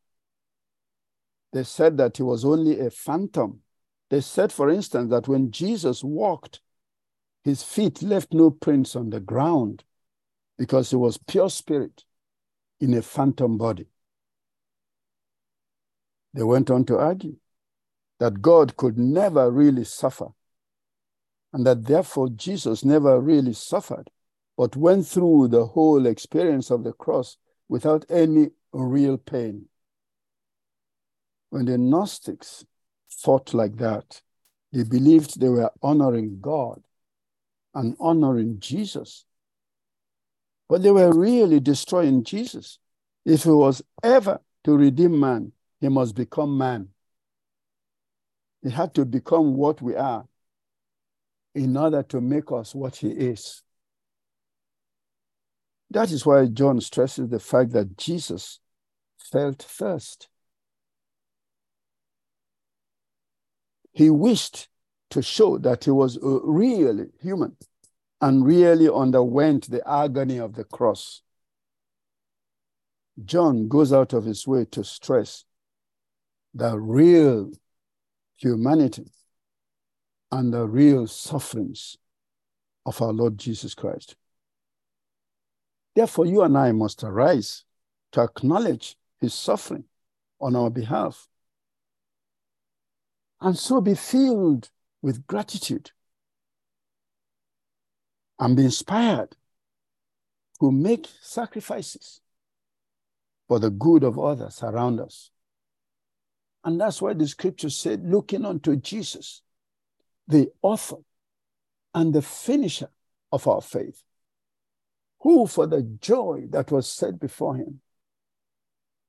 [1.53, 3.63] They said that he was only a phantom.
[4.09, 6.61] They said, for instance, that when Jesus walked,
[7.43, 9.83] his feet left no prints on the ground
[10.57, 12.05] because he was pure spirit
[12.81, 13.89] in a phantom body.
[16.39, 17.35] They went on to argue
[18.21, 20.29] that God could never really suffer
[21.53, 24.09] and that therefore Jesus never really suffered
[24.57, 27.39] but went through the whole experience of the cross
[27.69, 29.67] without any real pain.
[31.51, 32.65] When the Gnostics
[33.11, 34.23] thought like that,
[34.73, 36.85] they believed they were honoring God
[37.75, 39.25] and honoring Jesus.
[40.69, 42.79] But they were really destroying Jesus.
[43.25, 46.89] If he was ever to redeem man, he must become man.
[48.63, 50.27] He had to become what we are
[51.55, 53.63] in order to make us what he is.
[55.91, 58.61] That is why John stresses the fact that Jesus
[59.19, 60.29] felt thirst.
[63.93, 64.69] He wished
[65.11, 67.57] to show that he was uh, really human
[68.21, 71.23] and really underwent the agony of the cross.
[73.25, 75.45] John goes out of his way to stress
[76.59, 77.53] the real
[78.37, 79.07] humanity
[80.33, 81.97] and the real sufferings
[82.85, 84.17] of our Lord Jesus Christ.
[85.95, 87.65] Therefore, you and I must arise
[88.13, 89.85] to acknowledge his suffering
[90.41, 91.29] on our behalf
[93.41, 94.69] and so be filled
[95.01, 95.93] with gratitude
[98.41, 99.37] and be inspired
[100.61, 102.21] to make sacrifices
[103.47, 105.31] for the good of others around us.
[106.65, 109.43] And that's why the scripture said, looking unto Jesus,
[110.27, 110.99] the author
[111.95, 112.91] and the finisher
[113.33, 114.03] of our faith,
[115.21, 117.81] who for the joy that was set before him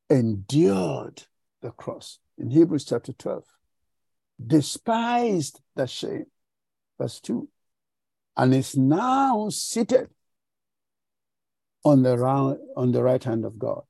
[0.10, 1.24] endured
[1.62, 2.20] the cross.
[2.38, 3.44] In Hebrews chapter 12,
[4.46, 6.26] despised the shame.
[6.98, 7.48] Verse 2.
[8.38, 10.10] And is now seated
[11.84, 13.84] on the, round, on the right hand of God.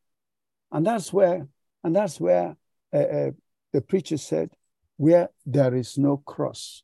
[0.71, 1.47] And that's where,
[1.83, 2.55] and that's where
[2.93, 3.31] uh, uh,
[3.73, 4.49] the preacher said,
[4.97, 6.83] where there is no cross,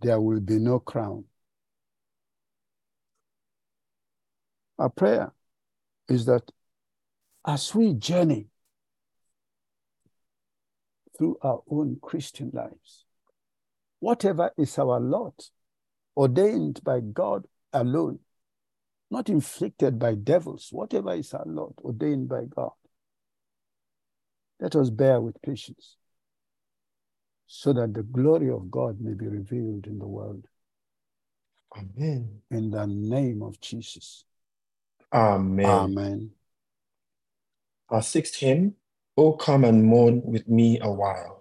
[0.00, 1.24] there will be no crown.
[4.78, 5.32] Our prayer
[6.08, 6.50] is that
[7.46, 8.46] as we journey
[11.16, 13.04] through our own Christian lives,
[13.98, 15.50] whatever is our lot,
[16.16, 18.20] ordained by God alone,
[19.10, 22.72] not inflicted by devils, whatever is our lot, ordained by God,
[24.60, 25.96] let us bear with patience
[27.46, 30.44] so that the glory of God may be revealed in the world.
[31.76, 32.40] Amen.
[32.50, 34.24] In the name of Jesus.
[35.12, 35.66] Amen.
[35.66, 36.30] Amen.
[37.88, 38.74] Our sixth hymn,
[39.16, 41.37] Oh come and mourn with me a while.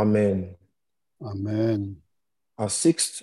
[0.00, 0.56] Amen.
[1.22, 1.98] Amen.
[2.56, 3.22] Our sixth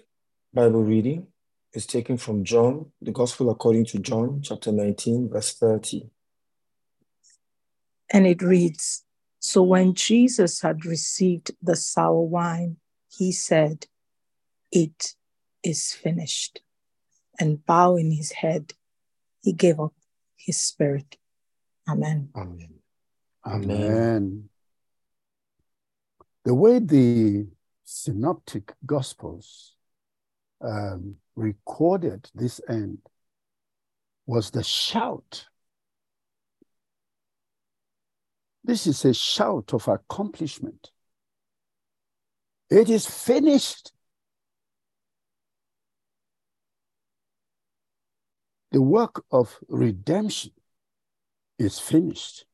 [0.53, 1.25] Bible reading
[1.73, 6.07] is taken from John, the Gospel according to John, chapter 19, verse 30.
[8.13, 9.03] And it reads
[9.39, 12.77] So when Jesus had received the sour wine,
[13.09, 13.87] he said,
[14.71, 15.15] It
[15.63, 16.61] is finished.
[17.39, 18.73] And bowing his head,
[19.41, 19.95] he gave up
[20.35, 21.17] his spirit.
[21.89, 22.29] Amen.
[22.35, 22.69] Amen.
[23.47, 24.49] Amen.
[26.47, 27.45] The way the
[27.83, 29.75] synoptic gospels
[30.61, 32.99] um, recorded this end
[34.25, 35.45] was the shout.
[38.63, 40.89] This is a shout of accomplishment.
[42.69, 43.91] It is finished.
[48.71, 50.53] The work of redemption
[51.59, 52.45] is finished.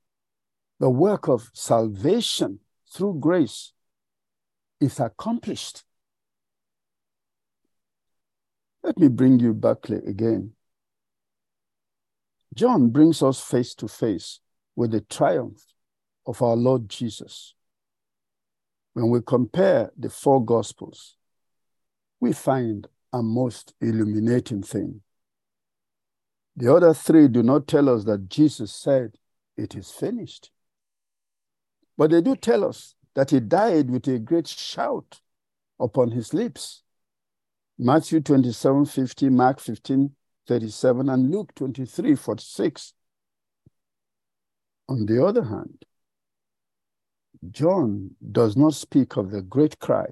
[0.80, 2.60] The work of salvation
[2.92, 3.72] through grace
[4.84, 5.84] is accomplished.
[8.84, 10.52] Let me bring you back again.
[12.54, 14.40] John brings us face to face
[14.76, 15.64] with the triumph
[16.28, 17.56] of our Lord Jesus.
[18.94, 21.16] When we compare the four Gospels,
[22.20, 25.02] we find a most illuminating thing.
[26.56, 29.16] The other three do not tell us that Jesus said,
[29.58, 30.52] It is finished.
[31.98, 35.20] But they do tell us that he died with a great shout
[35.80, 36.84] upon his lips.
[37.78, 40.16] Matthew 27 50, Mark 15
[40.48, 42.94] 37, and Luke 23 46.
[44.90, 45.86] On the other hand,
[47.52, 50.08] John does not speak of the great cry,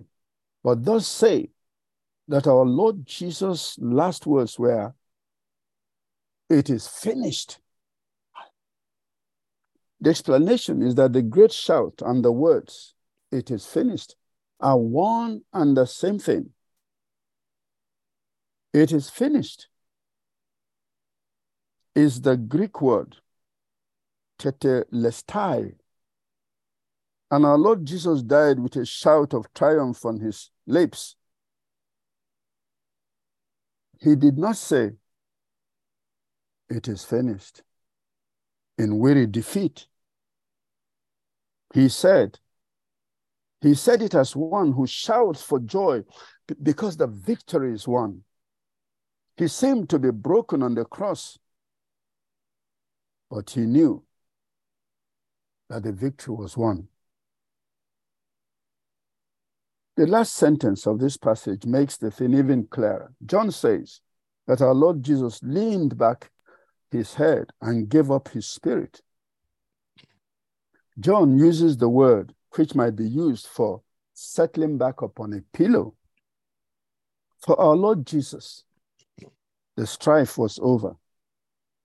[0.63, 1.49] but does say
[2.27, 4.93] that our Lord Jesus' last words were,
[6.49, 7.60] It is finished.
[10.01, 12.95] The explanation is that the great shout and the words,
[13.31, 14.15] It is finished,
[14.59, 16.49] are one and the same thing.
[18.73, 19.67] It is finished
[21.95, 23.17] is the Greek word
[24.39, 25.73] tetelestai.
[27.29, 31.15] And our Lord Jesus died with a shout of triumph on his lips.
[33.99, 34.91] He did not say,
[36.69, 37.61] It is finished,
[38.77, 39.87] in weary defeat.
[41.73, 42.39] He said,
[43.61, 46.03] He said it as one who shouts for joy
[46.61, 48.23] because the victory is won.
[49.37, 51.39] He seemed to be broken on the cross,
[53.29, 54.03] but he knew
[55.69, 56.87] that the victory was won.
[59.95, 63.13] The last sentence of this passage makes the thing even clearer.
[63.25, 64.01] John says
[64.47, 66.31] that our Lord Jesus leaned back
[66.91, 69.01] his head and gave up his spirit.
[70.99, 73.81] John uses the word which might be used for
[74.13, 75.95] settling back upon a pillow.
[77.39, 78.63] For our Lord Jesus,
[79.75, 80.95] the strife was over,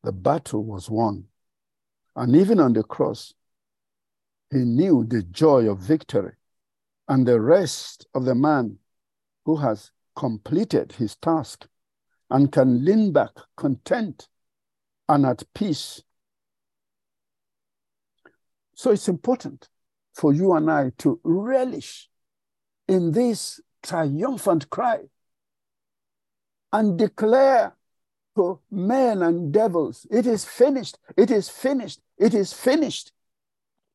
[0.03, 1.24] the battle was won.
[2.15, 3.33] And even on the cross,
[4.51, 6.33] he knew the joy of victory
[7.09, 8.78] and the rest of the man
[9.45, 11.66] who has completed his task
[12.31, 14.28] and can lean back content
[15.09, 16.03] and at peace.
[18.77, 19.69] So it's important
[20.15, 22.09] for you and I to relish
[22.86, 25.01] in this triumphant cry
[26.73, 27.74] and declare
[28.36, 33.12] to men and devils, it is finished, it is finished, it is finished.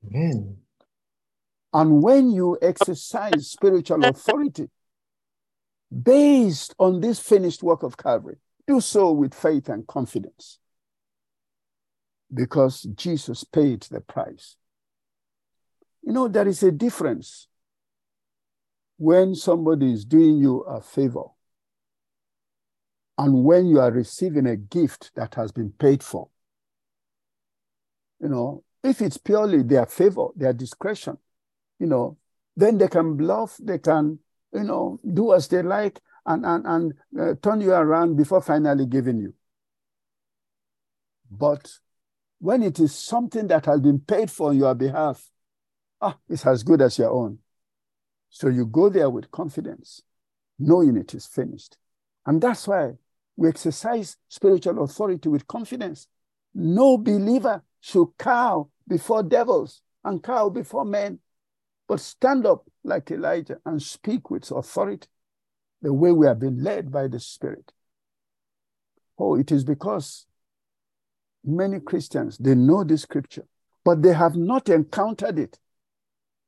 [0.07, 0.57] Amen.
[1.71, 4.67] And when you exercise spiritual authority
[5.91, 8.37] based on this finished work of Calvary,
[8.67, 10.57] do so with faith and confidence
[12.33, 14.55] because Jesus paid the price.
[16.03, 17.47] You know, there is a difference
[18.97, 21.23] when somebody is doing you a favor
[23.17, 26.29] and when you are receiving a gift that has been paid for.
[28.19, 31.17] You know, if it's purely their favor, their discretion,
[31.79, 32.17] you know,
[32.55, 34.19] then they can bluff, they can,
[34.53, 38.85] you know, do as they like and, and, and uh, turn you around before finally
[38.85, 39.33] giving you.
[41.29, 41.71] But
[42.39, 45.29] when it is something that has been paid for on your behalf,
[46.01, 47.39] ah, it's as good as your own.
[48.29, 50.01] So you go there with confidence,
[50.57, 51.77] knowing it is finished.
[52.25, 52.93] And that's why
[53.35, 56.07] we exercise spiritual authority with confidence.
[56.53, 61.19] No believer should cow before devils and cow before men,
[61.87, 65.07] but stand up like Elijah and speak with authority
[65.81, 67.71] the way we have been led by the Spirit.
[69.17, 70.25] Oh, it is because
[71.43, 73.45] many Christians, they know the scripture,
[73.83, 75.59] but they have not encountered it.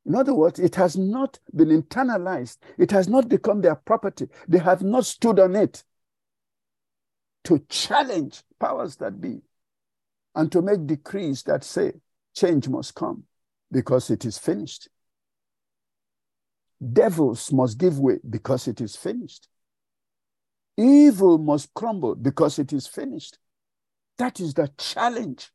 [0.06, 4.28] In other words, it has not been internalized, it has not become their property.
[4.48, 5.84] They have not stood on it
[7.46, 9.42] to challenge powers that be
[10.36, 11.94] and to make decrees that say
[12.36, 13.24] change must come
[13.72, 14.90] because it is finished.
[16.92, 19.48] Devils must give way because it is finished.
[20.78, 23.38] Evil must crumble because it is finished.
[24.18, 25.52] That is the challenge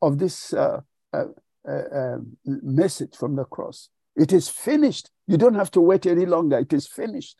[0.00, 0.82] of this uh,
[1.12, 1.24] uh,
[1.68, 3.88] uh, message from the cross.
[4.16, 5.10] It is finished.
[5.26, 6.58] You don't have to wait any longer.
[6.58, 7.36] It is finished.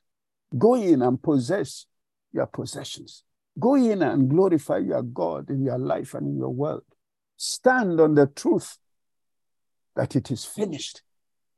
[0.57, 1.87] Go in and possess
[2.33, 3.25] your possessions.
[3.59, 6.85] Go in and glorify your God in your life and in your world.
[7.37, 8.79] Stand on the truth
[9.97, 11.03] that it is finished.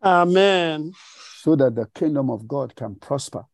[0.03, 0.93] Amen.
[1.37, 3.45] So that the kingdom of God can prosper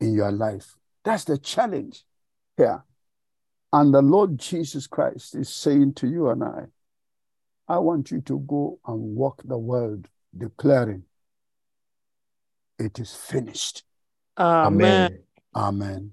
[0.00, 0.76] in your life.
[1.04, 2.04] That's the challenge
[2.56, 2.84] here.
[3.72, 6.64] And the Lord Jesus Christ is saying to you and I,
[7.68, 11.04] I want you to go and walk the world declaring,
[12.78, 13.82] it is finished.
[14.38, 15.24] Amen.
[15.54, 16.12] Amen.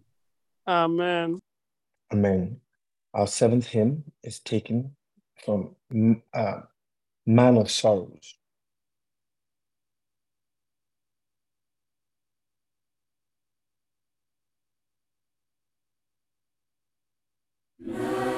[0.67, 1.39] Amen.
[2.11, 2.57] Amen.
[3.13, 4.95] Our seventh hymn is taken
[5.45, 5.75] from
[6.33, 6.61] uh,
[7.25, 8.35] Man of Sorrows.
[17.87, 18.32] Amen.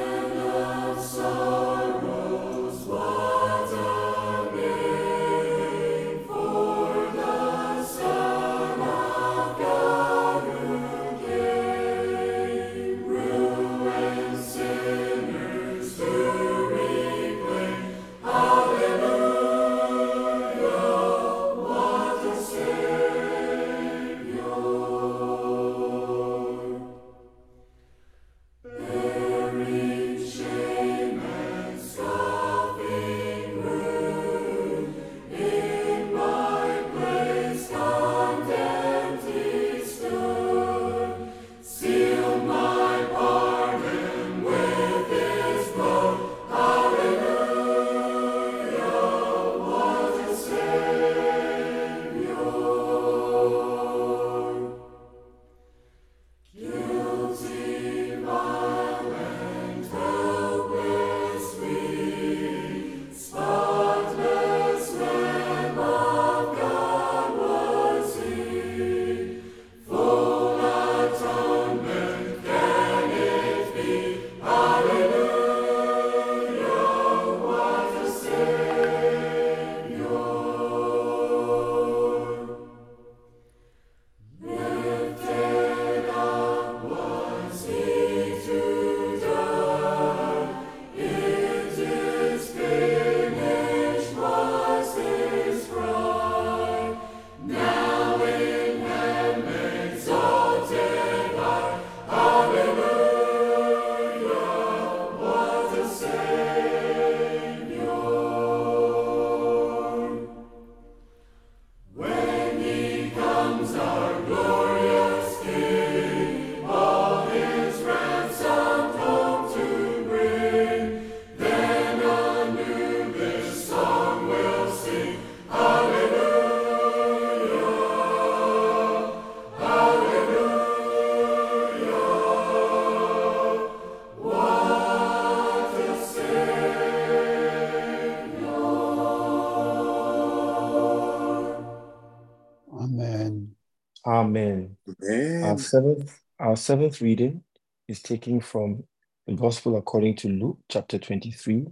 [145.75, 147.43] Seventh, our seventh reading
[147.89, 148.81] is taken from
[149.27, 151.65] the Gospel according to Luke chapter 23,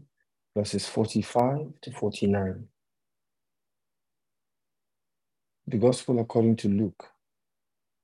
[0.57, 2.65] verses 45 to 49.
[5.67, 7.05] The Gospel according to Luke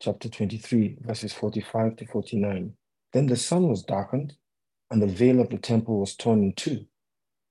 [0.01, 2.71] chapter 23, verses 45 to 49.
[3.11, 4.37] Then the sun was darkened,
[4.89, 6.85] and the veil of the temple was torn in two.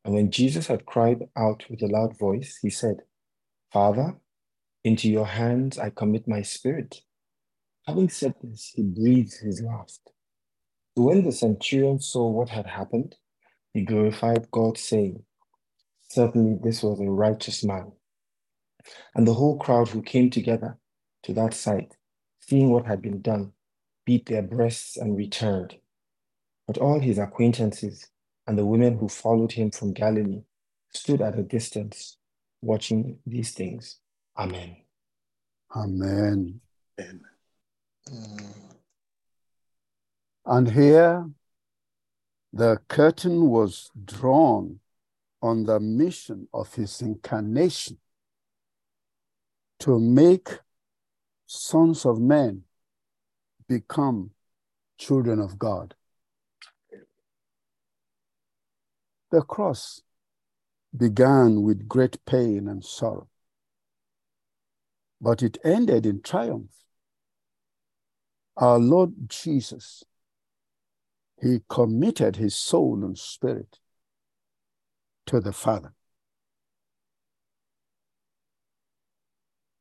[0.07, 3.03] And when Jesus had cried out with a loud voice, he said,
[3.75, 4.17] Father,
[4.85, 7.03] into your hands I commit my spirit.
[7.89, 10.13] Having said this, he breathed his last.
[10.95, 13.17] When the centurion saw what had happened,
[13.73, 15.23] he glorified God, saying,
[16.11, 17.93] Certainly this was a righteous man.
[19.15, 20.77] And the whole crowd who came together
[21.23, 21.97] to that sight,
[22.41, 23.53] seeing what had been done,
[24.05, 25.79] beat their breasts and returned.
[26.67, 28.11] But all his acquaintances
[28.47, 30.43] and the women who followed him from Galilee
[30.93, 32.19] stood at a distance,
[32.61, 33.99] watching these things.
[34.37, 34.77] Amen.
[35.75, 36.61] Amen.
[37.01, 37.28] Amen.
[38.13, 38.55] Mm.
[40.47, 41.31] And here
[42.53, 44.81] the curtain was drawn
[45.43, 47.99] on the mission of his incarnation
[49.81, 50.59] to make
[51.47, 52.65] sons of men
[53.69, 54.31] become
[54.97, 55.95] children of God.
[59.31, 60.01] The cross
[60.97, 63.29] began with great pain and sorrow,
[65.21, 66.71] but it ended in triumph.
[68.59, 70.03] Our Lord Jesus,
[71.41, 73.79] he committed his soul and spirit
[75.27, 75.95] to the Father.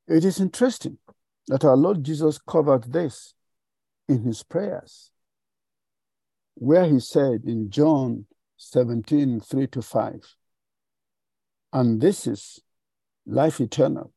[0.07, 0.99] It is interesting
[1.47, 3.33] that our Lord Jesus covered this
[4.07, 5.11] in his prayers,
[6.53, 8.25] where he said in John
[8.57, 10.35] 17, 3 to 5,
[11.73, 12.61] and this is
[13.25, 14.13] life eternal,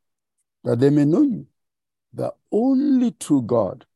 [0.64, 1.46] that they may know you,
[2.12, 3.86] the only true God,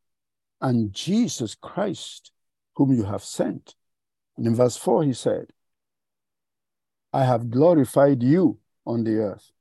[0.64, 2.32] and Jesus Christ,
[2.76, 3.74] whom you have sent.
[4.38, 5.52] And in verse 4, he said,
[7.12, 9.52] I have glorified you on the earth.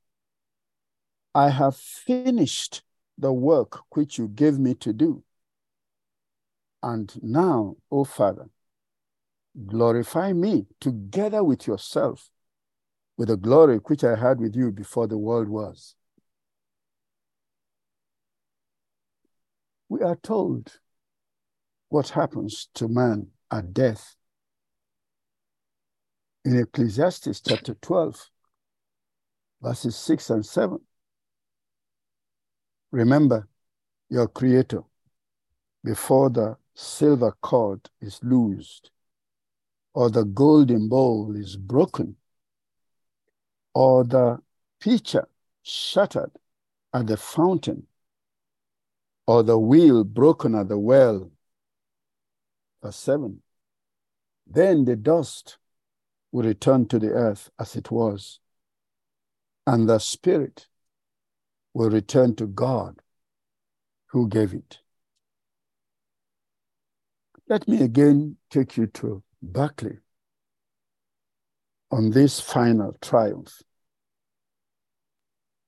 [1.35, 2.83] I have finished
[3.17, 5.23] the work which you gave me to do.
[6.81, 8.49] And now, O Father,
[9.67, 12.29] glorify me together with yourself
[13.17, 15.95] with the glory which I had with you before the world was.
[19.89, 20.79] We are told
[21.93, 24.15] what happens to man at death.
[26.43, 28.31] In Ecclesiastes chapter 12,
[29.61, 30.79] verses 6 and 7.
[32.91, 33.47] Remember
[34.09, 34.81] your Creator
[35.83, 38.89] before the silver cord is loosed,
[39.93, 42.15] or the golden bowl is broken,
[43.75, 44.39] or the
[44.79, 45.27] pitcher
[45.61, 46.31] shattered
[46.91, 47.85] at the fountain,
[49.27, 51.29] or the wheel broken at the well.
[52.83, 53.41] Verse 7.
[54.45, 55.57] Then the dust
[56.31, 58.39] will return to the earth as it was,
[59.65, 60.67] and the spirit
[61.73, 62.99] will return to God
[64.07, 64.79] who gave it.
[67.47, 69.99] Let me again take you to Barclay
[71.89, 73.61] on this final triumph.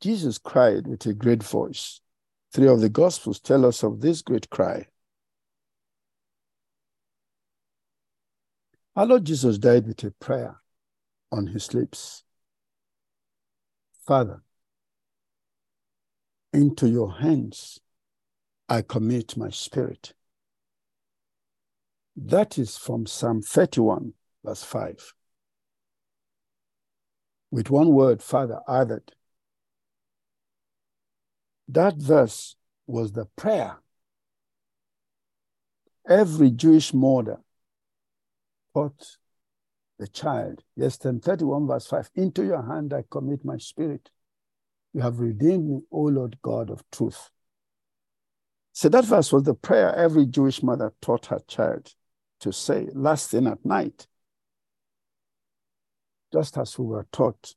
[0.01, 2.01] Jesus cried with a great voice.
[2.51, 4.87] Three of the Gospels tell us of this great cry.
[8.95, 10.61] Our Lord Jesus died with a prayer
[11.31, 12.23] on his lips
[14.05, 14.43] Father,
[16.53, 17.79] into your hands
[18.69, 20.13] I commit my spirit.
[22.15, 24.13] That is from Psalm 31,
[24.43, 25.13] verse 5.
[27.51, 29.11] With one word, Father added.
[31.67, 32.55] That verse
[32.85, 33.77] was the prayer
[36.07, 37.39] every Jewish mother
[38.75, 39.17] taught
[39.97, 40.63] the child.
[40.75, 44.09] Yes, 31, verse 5 Into your hand I commit my spirit.
[44.93, 47.29] You have redeemed me, O Lord God of truth.
[48.73, 51.93] So that verse was the prayer every Jewish mother taught her child
[52.41, 54.07] to say last thing at night,
[56.33, 57.55] just as we were taught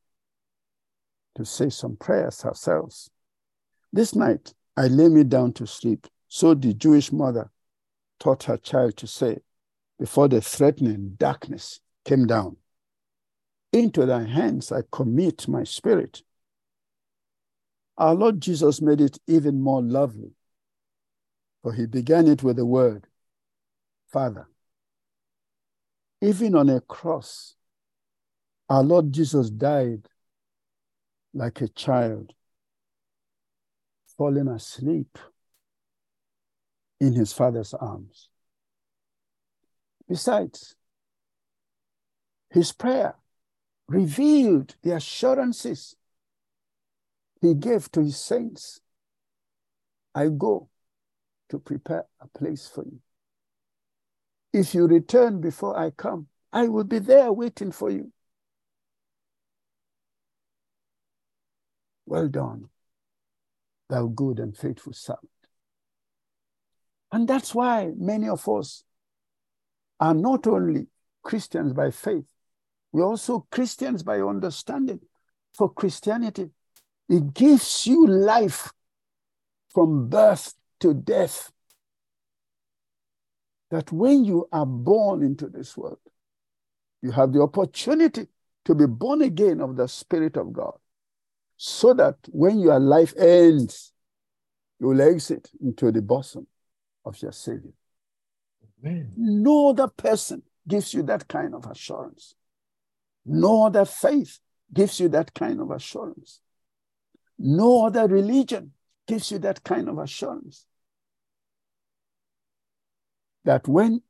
[1.35, 3.11] to say some prayers ourselves.
[3.93, 6.07] This night, I lay me down to sleep.
[6.28, 7.51] So the Jewish mother
[8.20, 9.39] taught her child to say
[9.99, 12.57] before the threatening darkness came down.
[13.73, 16.23] Into thy hands I commit my spirit.
[17.99, 20.33] Our Lord Jesus made it even more lovely,
[21.62, 23.07] for he began it with the word,
[24.07, 24.49] Father.
[26.23, 27.57] Even on a cross,
[28.69, 30.09] our Lord Jesus died
[31.35, 32.33] like a child,
[34.16, 35.19] falling asleep
[37.01, 38.29] in his father's arms.
[40.09, 40.74] Besides,
[42.51, 43.14] his prayer
[43.86, 45.94] revealed the assurances
[47.40, 48.80] he gave to his saints.
[50.14, 50.68] I go
[51.51, 53.01] to prepare a place for you.
[54.52, 58.12] If you return before I come, I will be there waiting for you.
[62.06, 62.70] Well done,
[63.90, 65.28] thou good and faithful servant.
[67.12, 68.85] And that's why many of us
[70.01, 70.87] are not only
[71.23, 72.27] Christians by faith,
[72.93, 75.01] we're also Christians by understanding.
[75.55, 76.51] For Christianity
[77.09, 78.73] it gives you life
[79.70, 81.51] from birth to death.
[83.70, 85.99] That when you are born into this world,
[87.03, 88.27] you have the opportunity
[88.65, 90.75] to be born again of the Spirit of God.
[91.57, 93.93] So that when your life ends,
[94.81, 96.47] you will exit into the bosom
[97.05, 97.73] of your Savior.
[98.84, 99.12] Amen.
[99.16, 102.34] No other person gives you that kind of assurance.
[103.24, 104.38] No other faith
[104.72, 106.40] gives you that kind of assurance.
[107.38, 108.72] No other religion
[109.06, 110.66] gives you that kind of assurance.
[113.44, 114.02] That when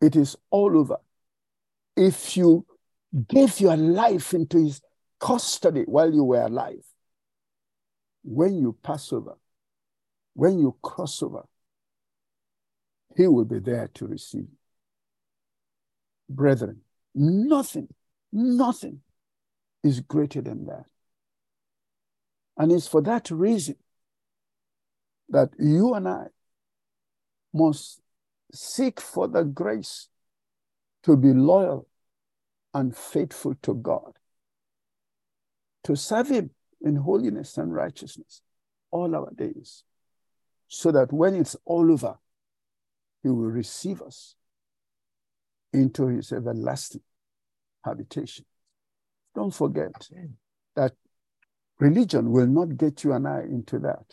[0.00, 0.98] it is all over,
[1.96, 2.66] if you
[3.28, 4.80] gave your life into his
[5.20, 6.84] custody while you were alive,
[8.22, 9.34] when you pass over,
[10.34, 11.44] when you cross over,
[13.16, 14.46] he will be there to receive.
[16.28, 16.80] Brethren,
[17.14, 17.88] nothing,
[18.32, 19.00] nothing
[19.82, 20.86] is greater than that.
[22.56, 23.76] And it's for that reason
[25.28, 26.26] that you and I
[27.52, 28.00] must
[28.52, 30.08] seek for the grace
[31.02, 31.88] to be loyal
[32.72, 34.16] and faithful to God,
[35.84, 36.50] to serve Him
[36.80, 38.42] in holiness and righteousness
[38.90, 39.84] all our days,
[40.68, 42.18] so that when it's all over,
[43.24, 44.36] He will receive us
[45.72, 47.00] into His everlasting
[47.84, 48.44] habitation.
[49.34, 50.08] Don't forget
[50.76, 50.92] that
[51.80, 54.04] religion will not get you and I into that.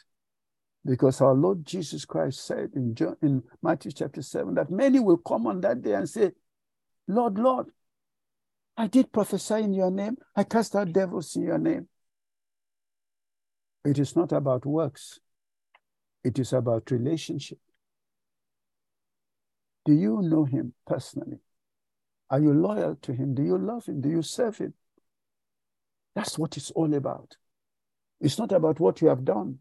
[0.83, 5.17] Because our Lord Jesus Christ said in, John, in Matthew chapter 7 that many will
[5.17, 6.31] come on that day and say,
[7.07, 7.67] Lord, Lord,
[8.77, 11.87] I did prophesy in your name, I cast out devils in your name.
[13.83, 15.19] It is not about works,
[16.23, 17.59] it is about relationship.
[19.85, 21.39] Do you know him personally?
[22.29, 23.33] Are you loyal to him?
[23.33, 24.01] Do you love him?
[24.01, 24.73] Do you serve him?
[26.15, 27.35] That's what it's all about.
[28.19, 29.59] It's not about what you have done.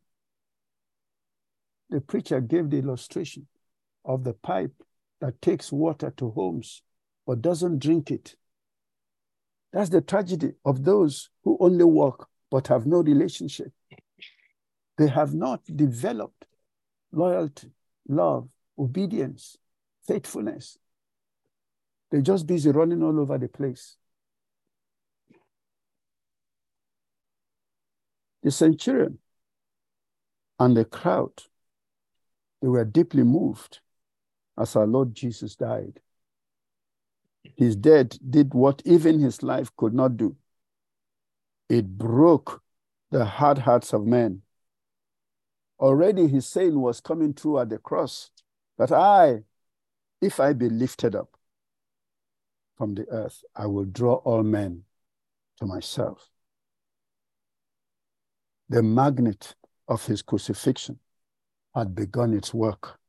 [1.88, 3.46] The preacher gave the illustration
[4.04, 4.72] of the pipe
[5.20, 6.82] that takes water to homes
[7.26, 8.36] but doesn't drink it.
[9.72, 13.72] That's the tragedy of those who only work but have no relationship.
[14.98, 16.44] They have not developed
[17.12, 17.70] loyalty,
[18.08, 18.48] love,
[18.78, 19.56] obedience,
[20.10, 20.76] faithfulness.
[22.10, 23.96] They're just busy running all over the place.
[28.42, 29.18] The centurion
[30.58, 31.44] and the crowd,
[32.60, 33.78] they were deeply moved
[34.58, 36.00] as our Lord Jesus died.
[37.44, 40.34] His death did what even his life could not do.
[41.68, 42.62] It broke
[43.12, 44.42] the hard hearts of men.
[45.78, 48.30] Already his saying was coming true at the cross
[48.76, 49.44] that I,
[50.20, 51.36] if I be lifted up
[52.76, 54.84] from the earth, I will draw all men
[55.58, 56.30] to myself
[58.70, 59.56] the magnet
[59.88, 61.00] of his crucifixion
[61.74, 63.00] had begun its work,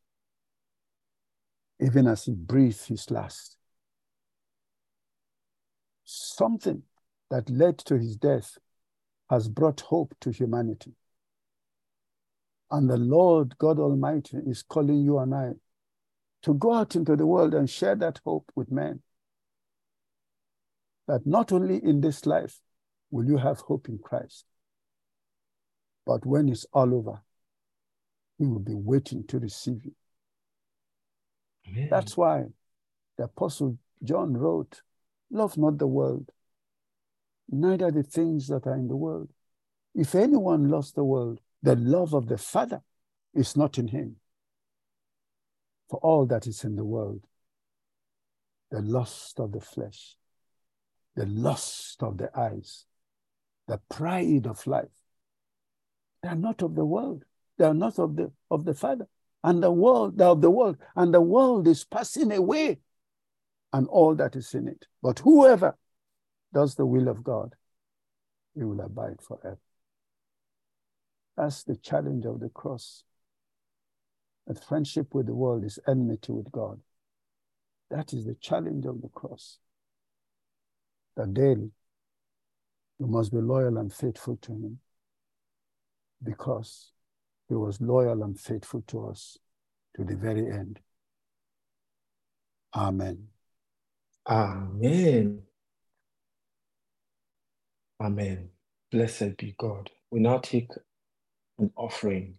[1.80, 3.58] even as he breathed his last.
[6.04, 6.82] Something
[7.30, 8.58] that led to his death
[9.30, 10.94] has brought hope to humanity.
[12.72, 15.52] And the Lord God Almighty is calling you and I
[16.44, 19.02] to go out into the world and share that hope with men.
[21.08, 22.60] That not only in this life
[23.10, 24.46] will you have hope in Christ,
[26.06, 27.22] but when it's all over,
[28.38, 29.94] he will be waiting to receive you.
[31.68, 31.88] Amen.
[31.92, 32.46] That's why
[33.18, 34.82] the Apostle John wrote,
[35.30, 36.30] Love not the world,
[37.50, 39.30] neither the things that are in the world.
[39.94, 42.82] If anyone loves the world, the love of the Father
[43.34, 44.16] is not in him.
[45.92, 47.22] For all that is in the world,
[48.72, 50.16] the lust of the flesh,
[51.18, 52.86] the lust of the eyes,
[53.68, 54.88] the pride of life,
[56.24, 57.26] they are not of the world.
[57.58, 59.08] They are not of the of the Father.
[59.44, 60.78] And the world, they are of the world.
[60.96, 62.80] And the world is passing away
[63.74, 64.86] and all that is in it.
[65.04, 65.78] But whoever
[66.54, 67.54] does the will of God,
[68.56, 69.60] he will abide forever.
[71.36, 73.04] That's the challenge of the cross.
[74.52, 76.82] That friendship with the world is enmity with God.
[77.90, 79.60] That is the challenge of the cross.
[81.16, 81.72] That daily
[83.00, 84.80] you must be loyal and faithful to Him
[86.22, 86.92] because
[87.48, 89.38] he was loyal and faithful to us
[89.96, 90.82] to the very end.
[92.76, 93.28] Amen.
[94.28, 95.44] Amen.
[98.02, 98.50] Amen.
[98.92, 99.90] Blessed be God.
[100.10, 100.72] We now take
[101.58, 102.36] an offering